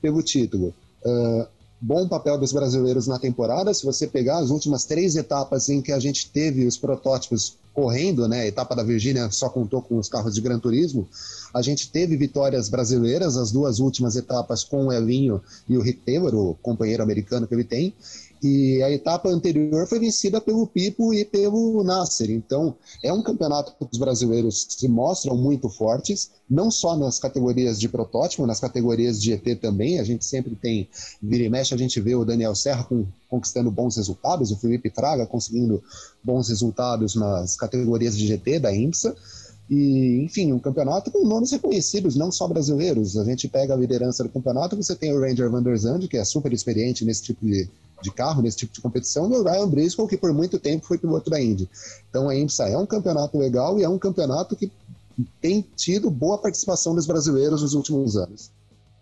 [0.00, 0.72] pelo título.
[1.04, 1.46] Uh,
[1.80, 3.74] bom papel dos brasileiros na temporada.
[3.74, 8.26] Se você pegar as últimas três etapas em que a gente teve os protótipos correndo,
[8.26, 8.40] né?
[8.40, 11.06] A etapa da Virgínia só contou com os carros de Gran Turismo.
[11.52, 16.00] A gente teve vitórias brasileiras, as duas últimas etapas com o Elinho e o Rick
[16.00, 17.94] Taylor, o companheiro americano que ele tem.
[18.42, 22.30] E a etapa anterior foi vencida pelo Pipo e pelo Nasser.
[22.30, 27.80] Então, é um campeonato que os brasileiros se mostram muito fortes, não só nas categorias
[27.80, 29.98] de protótipo, nas categorias de GT também.
[29.98, 30.88] A gente sempre tem,
[31.22, 34.90] vira e mexe, a gente vê o Daniel Serra com, conquistando bons resultados, o Felipe
[34.90, 35.82] Traga conseguindo
[36.22, 39.16] bons resultados nas categorias de GT da IMSA.
[39.68, 43.16] E, enfim, um campeonato com nomes reconhecidos, não só brasileiros.
[43.16, 46.16] A gente pega a liderança do campeonato, você tem o Ranger Van der Zandt, que
[46.16, 47.68] é super experiente nesse tipo de,
[48.00, 50.98] de carro, nesse tipo de competição, e o Ryan Briscoe, que por muito tempo foi
[50.98, 51.68] piloto da Indy.
[52.08, 54.70] Então a IMSA é um campeonato legal e é um campeonato que
[55.40, 58.50] tem tido boa participação dos brasileiros nos últimos anos.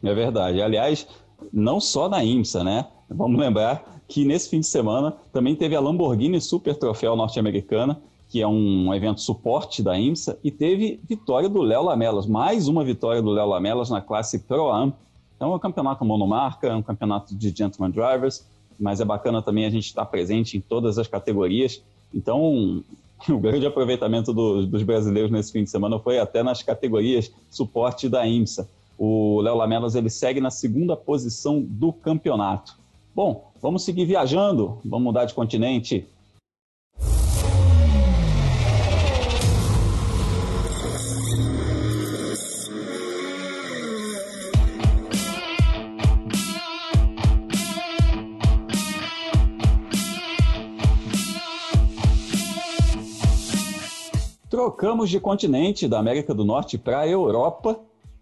[0.02, 0.62] É verdade.
[0.62, 1.06] Aliás,
[1.52, 2.86] não só na IMSA, né?
[3.08, 8.00] Vamos lembrar que nesse fim de semana também teve a Lamborghini Super Troféu norte-americana,
[8.34, 12.82] que é um evento suporte da IMSA, e teve vitória do Léo Lamelas, mais uma
[12.82, 14.92] vitória do Léo Lamelas na classe Pro-Am.
[15.36, 18.44] Então é um campeonato monomarca, é um campeonato de gentleman drivers,
[18.76, 21.80] mas é bacana também a gente estar presente em todas as categorias.
[22.12, 22.82] Então,
[23.30, 28.08] o grande aproveitamento do, dos brasileiros nesse fim de semana foi até nas categorias suporte
[28.08, 28.68] da IMSA.
[28.98, 32.76] O Léo Lamelas ele segue na segunda posição do campeonato.
[33.14, 36.04] Bom, vamos seguir viajando, vamos mudar de continente.
[54.74, 57.78] Trocamos de continente da América do Norte para a Europa,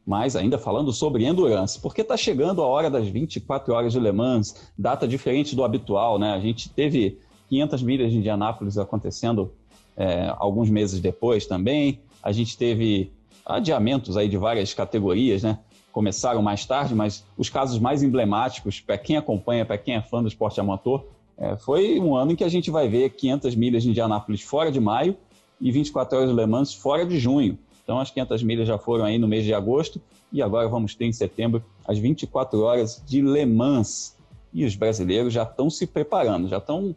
[0.06, 4.12] mas ainda falando sobre endurance, porque está chegando a hora das 24 horas de Le
[4.12, 6.34] Mans, data diferente do habitual, né?
[6.34, 9.50] A gente teve 500 milhas de Indianápolis acontecendo
[9.96, 12.00] é, alguns meses depois também.
[12.22, 13.10] A gente teve
[13.46, 15.58] adiamentos aí de várias categorias, né?
[15.90, 20.20] Começaram mais tarde, mas os casos mais emblemáticos para quem acompanha, para quem é fã
[20.20, 21.06] do esporte a motor,
[21.38, 24.70] é, foi um ano em que a gente vai ver 500 milhas de Indianápolis fora
[24.70, 25.16] de maio
[25.62, 27.56] e 24 horas de Le Mans fora de junho.
[27.84, 30.00] Então as 500 milhas já foram aí no mês de agosto
[30.32, 34.16] e agora vamos ter em setembro as 24 horas de Le Mans.
[34.52, 36.94] E os brasileiros já estão se preparando, já estão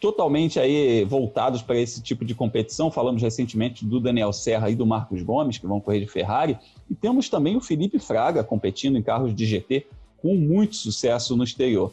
[0.00, 2.90] totalmente aí voltados para esse tipo de competição.
[2.90, 6.58] Falamos recentemente do Daniel Serra e do Marcos Gomes, que vão correr de Ferrari.
[6.90, 9.86] E temos também o Felipe Fraga competindo em carros de GT
[10.18, 11.92] com muito sucesso no exterior.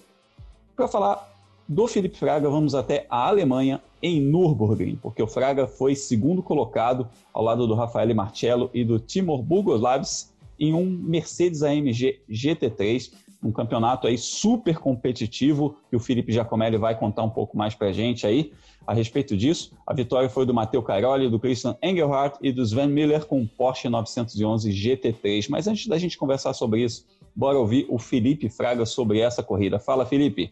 [0.76, 1.33] Para falar
[1.68, 7.08] do Felipe Fraga, vamos até a Alemanha, em Nürburgring, porque o Fraga foi segundo colocado
[7.34, 13.12] ao lado do Rafael Marcello e do Timur Bugoslavs em um Mercedes AMG GT3,
[13.44, 17.88] um campeonato aí super competitivo, que o Felipe Giacomelli vai contar um pouco mais para
[17.88, 18.52] a gente aí
[18.86, 19.74] a respeito disso.
[19.86, 23.48] A vitória foi do Matteo Caroli, do Christian Engelhardt e do Sven Miller com o
[23.48, 25.48] Porsche 911 GT3.
[25.50, 29.80] Mas antes da gente conversar sobre isso, bora ouvir o Felipe Fraga sobre essa corrida.
[29.80, 30.52] Fala, Felipe.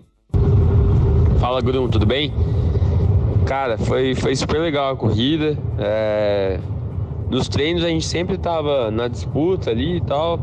[1.42, 2.32] Fala, Grum, tudo bem?
[3.48, 5.58] Cara, foi, foi super legal a corrida.
[5.80, 6.60] É...
[7.32, 10.40] Nos treinos a gente sempre tava na disputa ali e tal.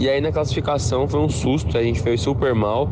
[0.00, 2.90] E aí na classificação foi um susto, a gente foi super mal.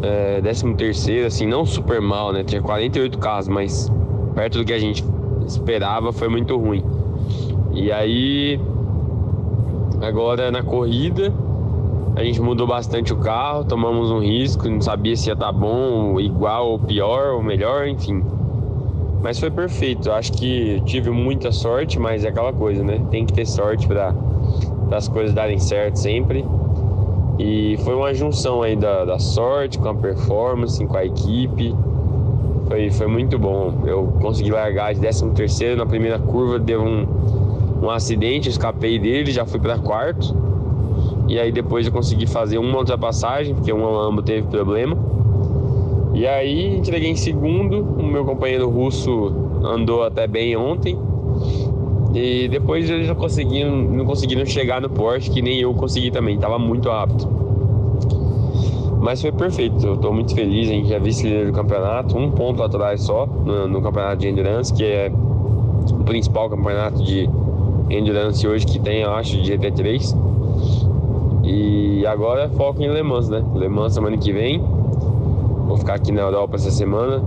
[0.00, 2.42] É, 13 terceiro, assim, não super mal, né?
[2.42, 3.92] Tinha 48 carros, mas
[4.34, 5.04] perto do que a gente
[5.46, 6.82] esperava foi muito ruim.
[7.70, 8.58] E aí,
[10.00, 11.30] agora na corrida,
[12.16, 15.52] a gente mudou bastante o carro, tomamos um risco, não sabia se ia estar tá
[15.52, 18.22] bom, igual ou pior ou melhor, enfim.
[19.22, 20.10] Mas foi perfeito.
[20.10, 23.00] Acho que tive muita sorte, mas é aquela coisa, né?
[23.10, 24.14] Tem que ter sorte para
[24.90, 26.44] as coisas darem certo sempre.
[27.38, 31.74] E foi uma junção aí da, da sorte com a performance, com a equipe.
[32.66, 33.82] Foi, foi muito bom.
[33.86, 37.06] Eu consegui largar de 13 terceiro na primeira curva, deu um,
[37.82, 40.50] um acidente, escapei dele, já fui para quarto
[41.30, 44.98] e aí depois eu consegui fazer uma ultrapassagem, porque uma Lambo teve problema.
[46.12, 50.98] E aí entreguei em segundo, o meu companheiro russo andou até bem ontem.
[52.12, 56.34] E depois eles não conseguiram, não conseguiram chegar no Porsche, que nem eu consegui também,
[56.34, 57.28] estava muito rápido.
[59.00, 62.60] Mas foi perfeito, eu estou muito feliz, a gente já vice-líder do campeonato, um ponto
[62.60, 65.12] atrás só no, no, campeonato de Endurance, que é
[65.92, 67.30] o principal campeonato de
[67.88, 70.30] Endurance hoje que tem, eu acho, de GT3.
[71.42, 73.44] E agora foco em Le Mans, né?
[73.54, 74.62] Le Mans semana que vem.
[75.66, 77.22] Vou ficar aqui na Europa essa semana.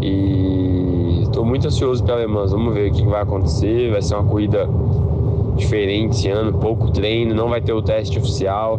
[0.00, 2.52] E estou muito ansioso para Le Mans.
[2.52, 3.90] Vamos ver o que vai acontecer.
[3.90, 4.68] Vai ser uma corrida
[5.58, 8.78] diferente esse ano, pouco treino, não vai ter o teste oficial.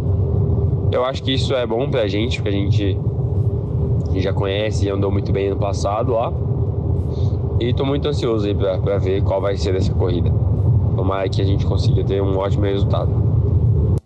[0.91, 2.97] Eu acho que isso é bom pra gente, porque a gente
[4.15, 6.33] já conhece e andou muito bem no passado lá.
[7.59, 10.31] E estou muito ansioso aí para ver qual vai ser essa corrida.
[10.95, 13.28] Tomara que a gente consiga ter um ótimo resultado.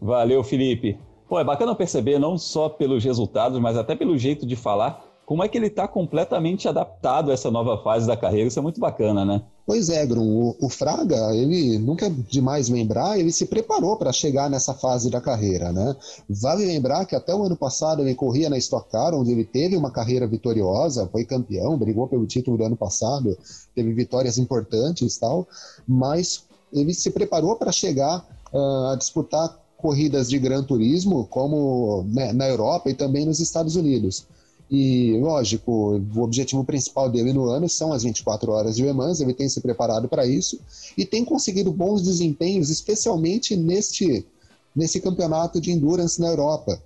[0.04, 1.00] Valeu, Felipe.
[1.30, 5.42] Pô, é bacana perceber, não só pelos resultados, mas até pelo jeito de falar, como
[5.42, 8.50] é que ele está completamente adaptado a essa nova fase da carreira.
[8.50, 9.42] Isso é muito bacana, né?
[9.66, 10.28] Pois é, Grum,
[10.60, 15.10] o, o Fraga, ele nunca é demais lembrar, ele se preparou para chegar nessa fase
[15.10, 15.96] da carreira, né?
[16.30, 19.78] Vale lembrar que até o ano passado ele corria na Stock Car, onde ele teve
[19.78, 23.38] uma carreira vitoriosa, foi campeão, brigou pelo título do ano passado,
[23.74, 25.48] teve vitórias importantes e tal,
[25.88, 32.32] mas ele se preparou para chegar uh, a disputar corridas de Gran Turismo, como né,
[32.32, 34.26] na Europa e também nos Estados Unidos.
[34.72, 39.20] E, lógico, o objetivo principal dele no ano são as 24 horas de Le Mans,
[39.20, 40.58] ele tem se preparado para isso
[40.98, 44.26] e tem conseguido bons desempenhos, especialmente neste,
[44.74, 46.82] nesse campeonato de endurance na Europa.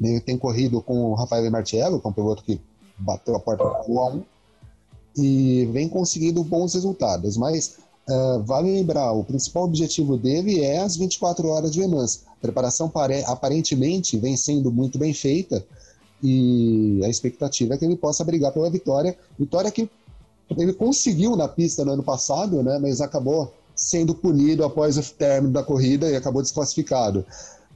[0.00, 2.60] Ele tem corrido com o Rafael Martiello, que é um piloto que
[2.96, 4.22] bateu a porta da Fórmula 1,
[5.16, 7.36] e vem conseguindo bons resultados.
[7.36, 7.76] Mas
[8.08, 12.22] uh, vale lembrar, o principal objetivo dele é as 24 horas de Le Mans.
[12.26, 12.92] A preparação
[13.26, 15.64] aparentemente vem sendo muito bem feita,
[16.22, 19.16] e a expectativa é que ele possa brigar pela vitória.
[19.38, 19.90] Vitória que
[20.56, 25.52] ele conseguiu na pista no ano passado, né, mas acabou sendo punido após o término
[25.52, 27.26] da corrida e acabou desclassificado.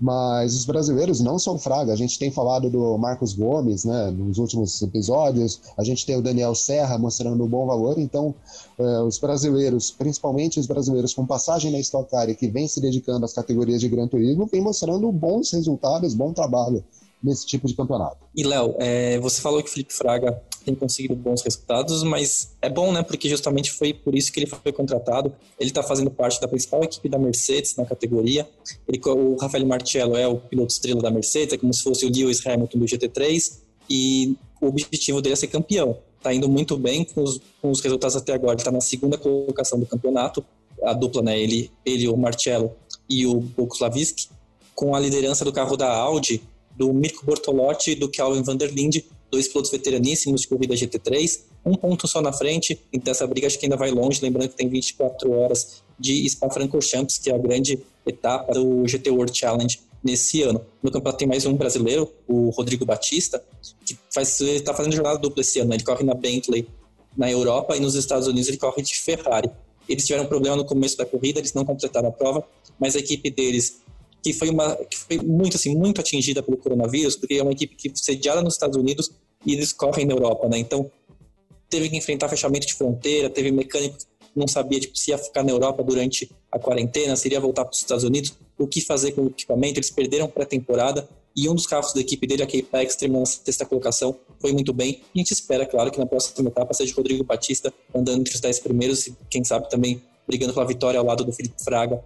[0.00, 1.92] Mas os brasileiros não são fraga.
[1.92, 6.22] A gente tem falado do Marcos Gomes né, nos últimos episódios, a gente tem o
[6.22, 7.98] Daniel Serra mostrando um bom valor.
[7.98, 8.34] Então,
[8.78, 12.80] eh, os brasileiros, principalmente os brasileiros com passagem na Stock Car e que vem se
[12.80, 16.84] dedicando às categorias de Gran Turismo, vem mostrando bons resultados, bom trabalho
[17.22, 18.18] nesse tipo de campeonato.
[18.34, 22.68] E Léo, é, você falou que o Felipe Fraga tem conseguido bons resultados, mas é
[22.68, 23.02] bom, né?
[23.02, 25.32] Porque justamente foi por isso que ele foi contratado.
[25.58, 28.48] Ele está fazendo parte da principal equipe da Mercedes na categoria.
[28.86, 32.10] Ele, o Rafael Marcello é o piloto estrela da Mercedes, é como se fosse o
[32.10, 33.58] Lewis Hamilton do GT3,
[33.90, 35.98] e o objetivo dele é ser campeão.
[36.18, 38.52] Está indo muito bem com os, com os resultados até agora.
[38.52, 40.44] Ele está na segunda colocação do campeonato.
[40.82, 41.38] A dupla, né?
[41.38, 42.72] Ele, ele o Marcello
[43.08, 44.28] e o Bokuslaviski,
[44.74, 46.42] com a liderança do carro da Audi
[46.78, 51.40] do Mirko Bortolotti e do Kelvin van der Linde, dois pilotos veteraníssimos de corrida GT3,
[51.66, 54.56] um ponto só na frente, e dessa briga acho que ainda vai longe, lembrando que
[54.56, 60.42] tem 24 horas de Spa-Francorchamps, que é a grande etapa do GT World Challenge nesse
[60.42, 60.64] ano.
[60.80, 63.42] No campeonato tem mais um brasileiro, o Rodrigo Batista,
[63.84, 65.74] que está fazendo jornada dupla esse ano.
[65.74, 66.68] Ele corre na Bentley
[67.16, 69.50] na Europa e nos Estados Unidos ele corre de Ferrari.
[69.88, 72.46] Eles tiveram um problema no começo da corrida, eles não completaram a prova,
[72.78, 73.80] mas a equipe deles
[74.22, 77.74] que foi uma que foi muito assim muito atingida pelo coronavírus, porque é uma equipe
[77.76, 79.10] que sediada nos Estados Unidos
[79.44, 80.58] e eles correm na Europa, né?
[80.58, 80.90] Então
[81.68, 85.42] teve que enfrentar fechamento de fronteira, teve mecânico que não sabia tipo, se ia ficar
[85.42, 89.12] na Europa durante a quarentena, se iria voltar para os Estados Unidos, o que fazer
[89.12, 89.78] com o equipamento.
[89.78, 93.64] Eles perderam pré-temporada e um dos carros da equipe dele, a K-Pex, terminou na sexta
[93.64, 95.02] colocação, foi muito bem.
[95.14, 98.40] E a gente espera, claro, que na próxima etapa seja Rodrigo Batista andando entre os
[98.40, 102.02] dez primeiros e, quem sabe, também brigando pela vitória ao lado do Felipe Fraga.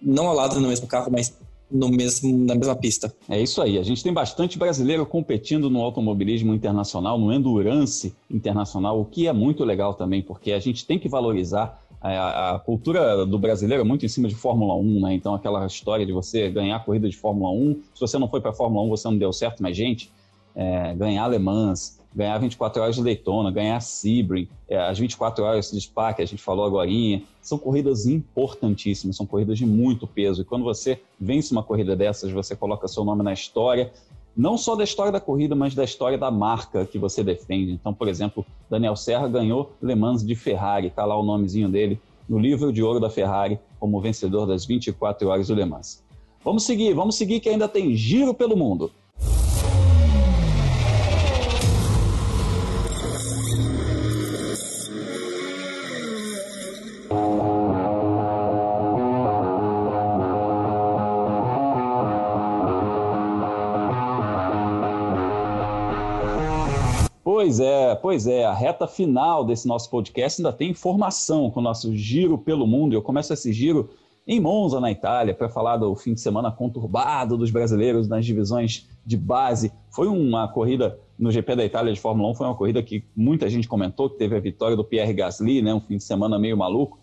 [0.00, 1.34] Não ao lado no mesmo carro, mas
[1.70, 3.14] no mesmo, na mesma pista.
[3.28, 3.78] É isso aí.
[3.78, 9.32] A gente tem bastante brasileiro competindo no automobilismo internacional, no endurance internacional, o que é
[9.32, 13.84] muito legal também, porque a gente tem que valorizar a, a, cultura do brasileiro é
[13.84, 15.14] muito em cima de Fórmula 1, né?
[15.14, 18.52] Então, aquela história de você ganhar corrida de Fórmula 1, se você não foi para
[18.52, 20.12] Fórmula 1, você não deu certo, mas, gente,
[20.54, 25.80] é, ganhar alemãs, ganhar 24 horas de Daytona, ganhar Sebring, é, as 24 horas de
[25.80, 26.90] Spa, que a gente falou agora,
[27.40, 30.42] são corridas importantíssimas, são corridas de muito peso.
[30.42, 33.92] E quando você vence uma corrida dessas, você coloca seu nome na história,
[34.36, 37.70] não só da história da corrida, mas da história da marca que você defende.
[37.70, 42.00] Então, por exemplo, Daniel Serra ganhou Le Mans de Ferrari, está lá o nomezinho dele
[42.28, 46.02] no livro de ouro da Ferrari como vencedor das 24 horas do Le Mans.
[46.44, 48.90] Vamos seguir, vamos seguir que ainda tem giro pelo mundo.
[67.48, 68.44] Pois é, pois é.
[68.44, 72.92] A reta final desse nosso podcast ainda tem informação com o nosso giro pelo mundo.
[72.92, 73.88] Eu começo esse giro
[74.26, 78.86] em Monza, na Itália, para falar do fim de semana conturbado dos brasileiros nas divisões
[79.02, 79.72] de base.
[79.90, 83.48] Foi uma corrida no GP da Itália de Fórmula 1, foi uma corrida que muita
[83.48, 86.54] gente comentou, que teve a vitória do Pierre Gasly, né, um fim de semana meio
[86.54, 86.98] maluco.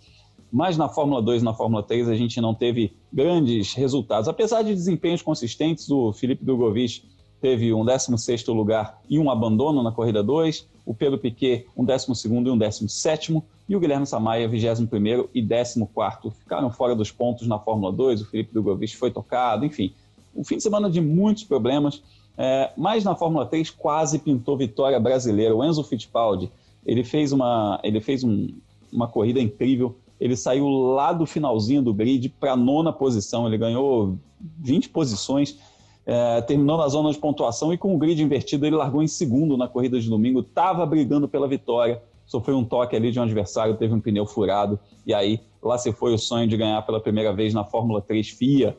[0.52, 4.30] Mas na Fórmula 2 e na Fórmula 3 a gente não teve grandes resultados.
[4.30, 7.02] Apesar de desempenhos consistentes, o Felipe Drogovic
[7.42, 12.48] teve um 16º lugar e um abandono na corrida 2, o Pedro Piquet um 12º
[12.48, 16.32] e um 17º, e o Guilherme Samaia 21º e 14º.
[16.32, 19.92] Ficaram fora dos pontos na Fórmula 2, o Felipe Drogovic foi tocado, enfim.
[20.36, 22.02] Um fim de semana de muitos problemas,
[22.38, 25.56] é, mas na Fórmula 3 quase pintou vitória brasileira.
[25.56, 26.52] O Enzo Fittipaldi,
[26.86, 28.50] ele fez uma, ele fez um,
[28.92, 34.18] uma corrida incrível, ele saiu lá do finalzinho do grid para nona posição, ele ganhou
[34.60, 35.58] 20 posições,
[36.06, 39.58] é, terminou na zona de pontuação e com o grid invertido ele largou em segundo
[39.58, 43.76] na corrida de domingo, estava brigando pela vitória, sofreu um toque ali de um adversário,
[43.76, 47.34] teve um pneu furado e aí lá se foi o sonho de ganhar pela primeira
[47.34, 48.78] vez na Fórmula 3 FIA.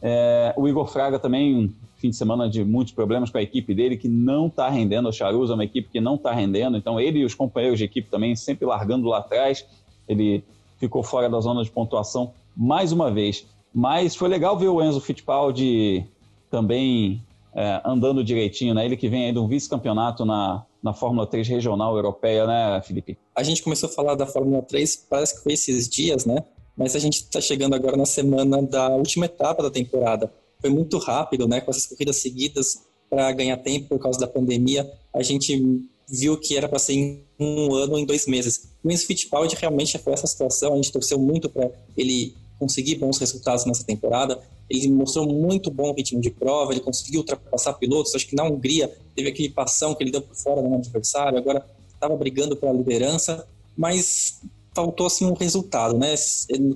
[0.00, 3.96] É, o Igor Fraga também, fim de semana de muitos problemas com a equipe dele,
[3.96, 5.08] que não está rendendo.
[5.08, 7.84] A Charuza é uma equipe que não está rendendo, então ele e os companheiros de
[7.84, 9.66] equipe também sempre largando lá atrás.
[10.08, 10.44] Ele
[10.78, 13.44] ficou fora da zona de pontuação mais uma vez.
[13.74, 16.06] Mas foi legal ver o Enzo Fittipaldi
[16.50, 17.22] também
[17.54, 18.84] é, andando direitinho, né?
[18.84, 23.18] Ele que vem aí de um vice-campeonato na, na Fórmula 3 regional europeia, né, Felipe?
[23.34, 26.44] A gente começou a falar da Fórmula 3, parece que foi esses dias, né?
[26.76, 30.32] Mas a gente está chegando agora na semana da última etapa da temporada.
[30.60, 31.60] Foi muito rápido, né?
[31.60, 34.88] Com essas corridas seguidas para ganhar tempo por causa da pandemia.
[35.12, 38.70] A gente viu que era para ser em um ano em dois meses.
[38.82, 40.72] O Enzo Fittipaldi realmente foi essa situação.
[40.72, 44.40] A gente torceu muito para ele conseguir bons resultados nessa temporada.
[44.68, 48.14] Ele mostrou muito bom ritmo de prova, ele conseguiu ultrapassar pilotos.
[48.14, 51.64] Acho que na Hungria teve aquele passão que ele deu por fora no adversário, agora
[51.92, 53.46] estava brigando pela liderança,
[53.76, 54.40] mas
[54.74, 56.14] faltou assim um resultado, né?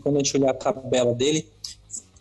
[0.03, 1.47] Quando a gente olhar a tabela dele,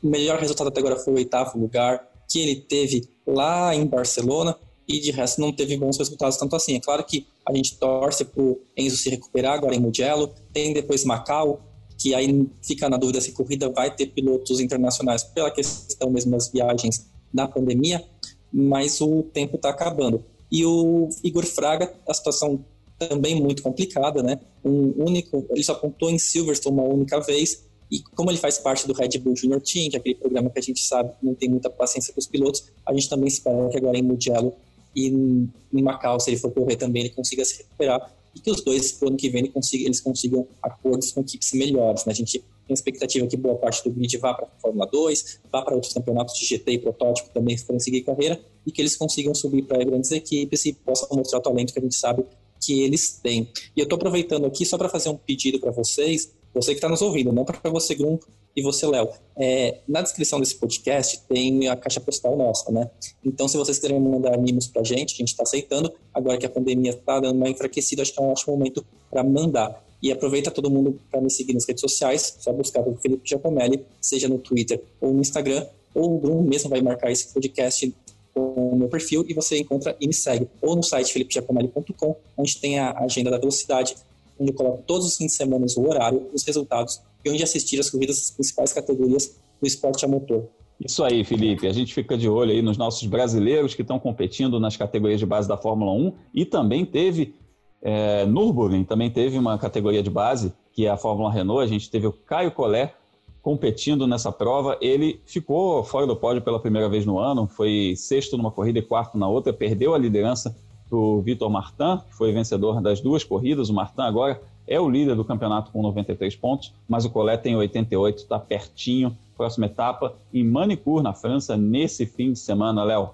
[0.04, 4.56] o melhor resultado até agora foi o oitavo lugar que ele teve lá em Barcelona
[4.88, 6.76] e de resto não teve bons resultados tanto assim.
[6.76, 10.74] É claro que a gente torce para o Enzo se recuperar agora em Mugello, tem
[10.74, 11.62] depois Macau,
[12.02, 16.32] que aí fica na dúvida se a corrida vai ter pilotos internacionais pela questão mesmo
[16.32, 18.04] das viagens da pandemia,
[18.52, 20.26] mas o tempo está acabando.
[20.52, 22.66] E o Igor Fraga, a situação
[22.98, 24.40] também muito complicada, né?
[24.66, 28.88] Um único, ele só pontou em Silverstone uma única vez, e como ele faz parte
[28.88, 31.36] do Red Bull Junior Team, que é aquele programa que a gente sabe que não
[31.36, 34.54] tem muita paciência com os pilotos, a gente também espera que agora em Mugello
[34.96, 38.62] e em Macau, se ele for correr também, ele consiga se recuperar e que os
[38.62, 42.06] dois, ano que vem, eles consigam acordos com equipes melhores.
[42.06, 42.12] Né?
[42.12, 45.62] A gente tem expectativa que boa parte do grid vá para a Fórmula 2, vá
[45.62, 49.34] para outros campeonatos de GT e protótipo também forem seguir carreira, e que eles consigam
[49.36, 52.24] subir para grandes equipes e possam mostrar o talento que a gente sabe
[52.60, 53.50] que eles têm.
[53.76, 56.88] E eu estou aproveitando aqui só para fazer um pedido para vocês, você que está
[56.88, 58.20] nos ouvindo, não para você, Grum,
[58.56, 59.10] e você, Léo.
[59.38, 62.90] É, na descrição desse podcast tem a caixa postal nossa, né?
[63.24, 65.92] Então, se vocês quiserem mandar mimos pra gente, a gente está aceitando.
[66.14, 69.24] Agora que a pandemia está dando uma enfraquecida, acho que é um ótimo momento para
[69.24, 69.84] mandar.
[70.02, 73.86] E aproveita todo mundo para me seguir nas redes sociais, só buscar o Felipe Giacomelli,
[74.02, 77.94] seja no Twitter ou no Instagram, ou o Bruno mesmo vai marcar esse podcast
[78.34, 80.48] com o meu perfil e você encontra e me segue.
[80.62, 83.96] Ou no site felipegiacomelli.com, onde tem a agenda da velocidade,
[84.40, 87.80] onde eu coloco todos os fins de semana o horário, os resultados e onde assistir
[87.80, 90.48] as corridas das principais categorias do esporte a motor.
[90.84, 91.68] Isso aí, Felipe.
[91.68, 95.26] A gente fica de olho aí nos nossos brasileiros que estão competindo nas categorias de
[95.26, 97.36] base da Fórmula 1 e também teve
[97.82, 101.64] é, Nürburgring, também teve uma categoria de base, que é a Fórmula Renault.
[101.64, 102.94] A gente teve o Caio Collet
[103.42, 104.78] competindo nessa prova.
[104.82, 108.82] Ele ficou fora do pódio pela primeira vez no ano, foi sexto numa corrida e
[108.82, 110.56] quarto na outra, perdeu a liderança
[110.90, 113.70] para o Vitor Martin, que foi vencedor das duas corridas.
[113.70, 117.56] O Martin agora é o líder do campeonato com 93 pontos, mas o Collet tem
[117.56, 119.16] 88, está pertinho.
[119.36, 123.10] Próxima etapa em Manicourt, na França, nesse fim de semana, Léo.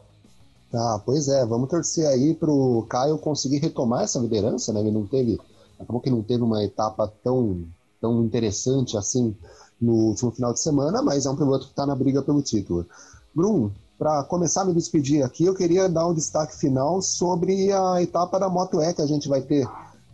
[0.73, 4.81] Ah, pois é, vamos torcer aí para o Caio conseguir retomar essa liderança, né?
[4.81, 5.39] Ele não teve,
[5.79, 7.63] acabou que não teve uma etapa tão,
[8.01, 9.35] tão interessante assim
[9.79, 12.85] no último final de semana, mas é um piloto que está na briga pelo título.
[13.33, 18.01] Bruno, para começar a me despedir aqui, eu queria dar um destaque final sobre a
[18.01, 19.67] etapa da Moto E que a gente vai ter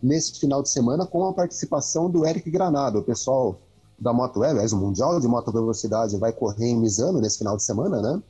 [0.04, 2.98] nesse final de semana com a participação do Eric Granado.
[2.98, 3.58] O pessoal
[3.98, 7.56] da Moto E, aliás, o Mundial de Moto Velocidade vai correr em Misano nesse final
[7.56, 8.22] de semana, né?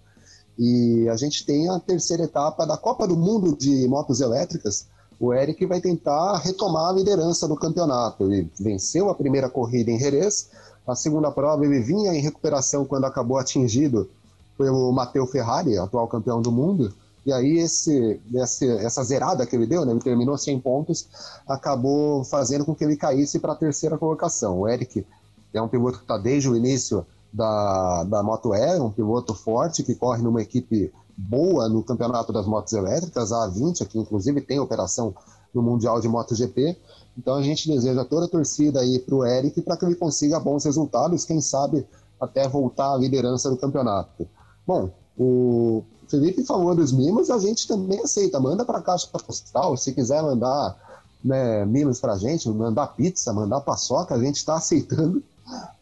[0.57, 4.87] E a gente tem a terceira etapa da Copa do Mundo de Motos Elétricas.
[5.19, 8.33] O Eric vai tentar retomar a liderança do campeonato.
[8.33, 10.51] Ele venceu a primeira corrida em Jerez,
[10.87, 14.09] a segunda prova ele vinha em recuperação quando acabou atingido
[14.57, 16.95] pelo Matteo Ferrari, atual campeão do mundo.
[17.27, 21.09] E aí esse, esse, essa zerada que ele deu, né, ele terminou 100 pontos,
[21.49, 24.61] acabou fazendo com que ele caísse para a terceira colocação.
[24.61, 25.07] O Eric
[25.53, 29.83] é um piloto que está desde o início da, da Moto E, um piloto forte
[29.83, 34.59] que corre numa equipe boa no campeonato das motos elétricas, a A20, que inclusive tem
[34.59, 35.15] operação
[35.53, 36.77] no Mundial de MotoGP.
[37.17, 40.41] Então a gente deseja toda a torcida aí para o Eric para que ele consiga
[40.41, 41.87] bons resultados, quem sabe
[42.21, 44.27] até voltar à liderança do campeonato.
[44.67, 48.41] Bom, o Felipe falou dos mimos, a gente também aceita.
[48.41, 50.77] Manda para a caixa postal, se quiser mandar
[51.25, 55.23] né, mimos para a gente, mandar pizza, mandar paçoca, a gente está aceitando.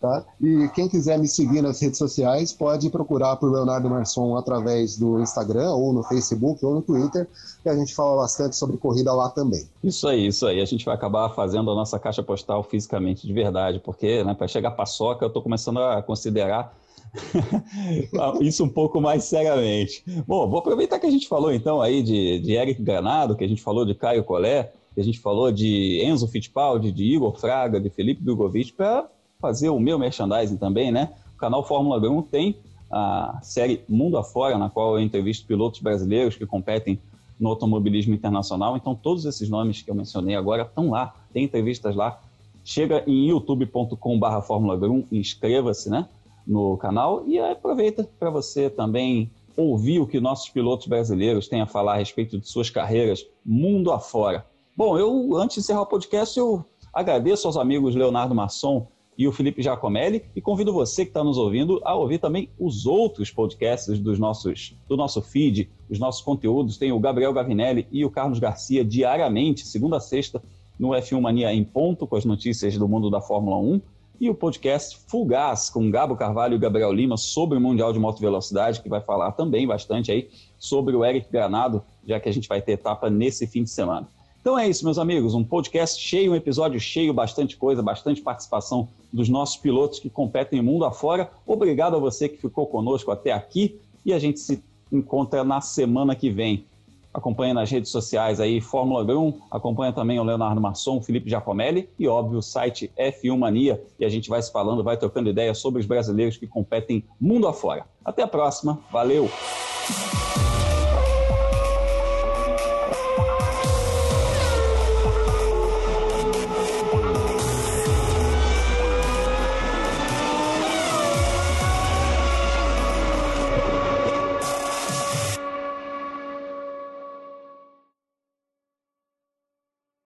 [0.01, 0.25] Tá?
[0.41, 5.21] E quem quiser me seguir nas redes sociais pode procurar por Leonardo Marçom através do
[5.21, 7.29] Instagram, ou no Facebook, ou no Twitter,
[7.63, 9.65] que a gente fala bastante sobre corrida lá também.
[9.83, 10.61] Isso aí, isso aí.
[10.61, 14.49] A gente vai acabar fazendo a nossa caixa postal fisicamente de verdade, porque né, para
[14.49, 16.77] chegar paçoca eu estou começando a considerar
[18.41, 20.03] Isso um pouco mais seriamente.
[20.27, 23.49] Bom, vou aproveitar que a gente falou então aí de, de Eric Granado, que a
[23.49, 27.81] gente falou de Caio Collet, que a gente falou de Enzo Fittipaldi, de Igor Fraga,
[27.81, 29.09] de Felipe Drogovic, para
[29.41, 31.13] fazer o meu merchandising também, né?
[31.35, 32.57] O canal Fórmula 1 tem
[32.91, 36.99] a série Mundo Afora, na qual eu entrevisto pilotos brasileiros que competem
[37.41, 38.77] no automobilismo internacional.
[38.77, 42.21] Então, todos esses nomes que eu mencionei agora estão lá, tem entrevistas lá.
[42.65, 46.07] Chega em youtube.com.br Fórmula 1, inscreva-se né,
[46.47, 51.67] no canal e aproveita para você também ouvir o que nossos pilotos brasileiros têm a
[51.67, 54.47] falar a respeito de suas carreiras mundo afora.
[54.77, 58.87] Bom, eu, antes de encerrar o podcast, eu agradeço aos amigos Leonardo Masson
[59.17, 62.87] e o Felipe Giacomelli e convido você que está nos ouvindo a ouvir também os
[62.87, 66.79] outros podcasts dos nossos, do nosso feed, os nossos conteúdos.
[66.79, 70.43] Tem o Gabriel Gavinelli e o Carlos Garcia diariamente, segunda a sexta,
[70.79, 73.81] no F1 Mania em ponto, com as notícias do mundo da Fórmula 1.
[74.21, 77.99] E o podcast Full Gas, com Gabo Carvalho e Gabriel Lima, sobre o Mundial de
[77.99, 82.33] Moto Velocidade, que vai falar também bastante aí sobre o Eric Granado, já que a
[82.33, 84.09] gente vai ter etapa nesse fim de semana.
[84.41, 88.89] Então é isso, meus amigos, um podcast cheio, um episódio cheio, bastante coisa, bastante participação
[89.13, 91.31] dos nossos pilotos que competem mundo afora.
[91.47, 94.61] Obrigado a você que ficou conosco até aqui e a gente se
[94.91, 96.67] encontra na semana que vem.
[97.13, 101.91] Acompanha nas redes sociais aí Fórmula 1, acompanha também o Leonardo Masson, o Felipe Giacomelli
[101.99, 103.83] e, óbvio, o site F1 Mania.
[104.01, 107.47] E a gente vai se falando, vai trocando ideias sobre os brasileiros que competem mundo
[107.47, 107.85] afora.
[108.03, 109.29] Até a próxima, valeu!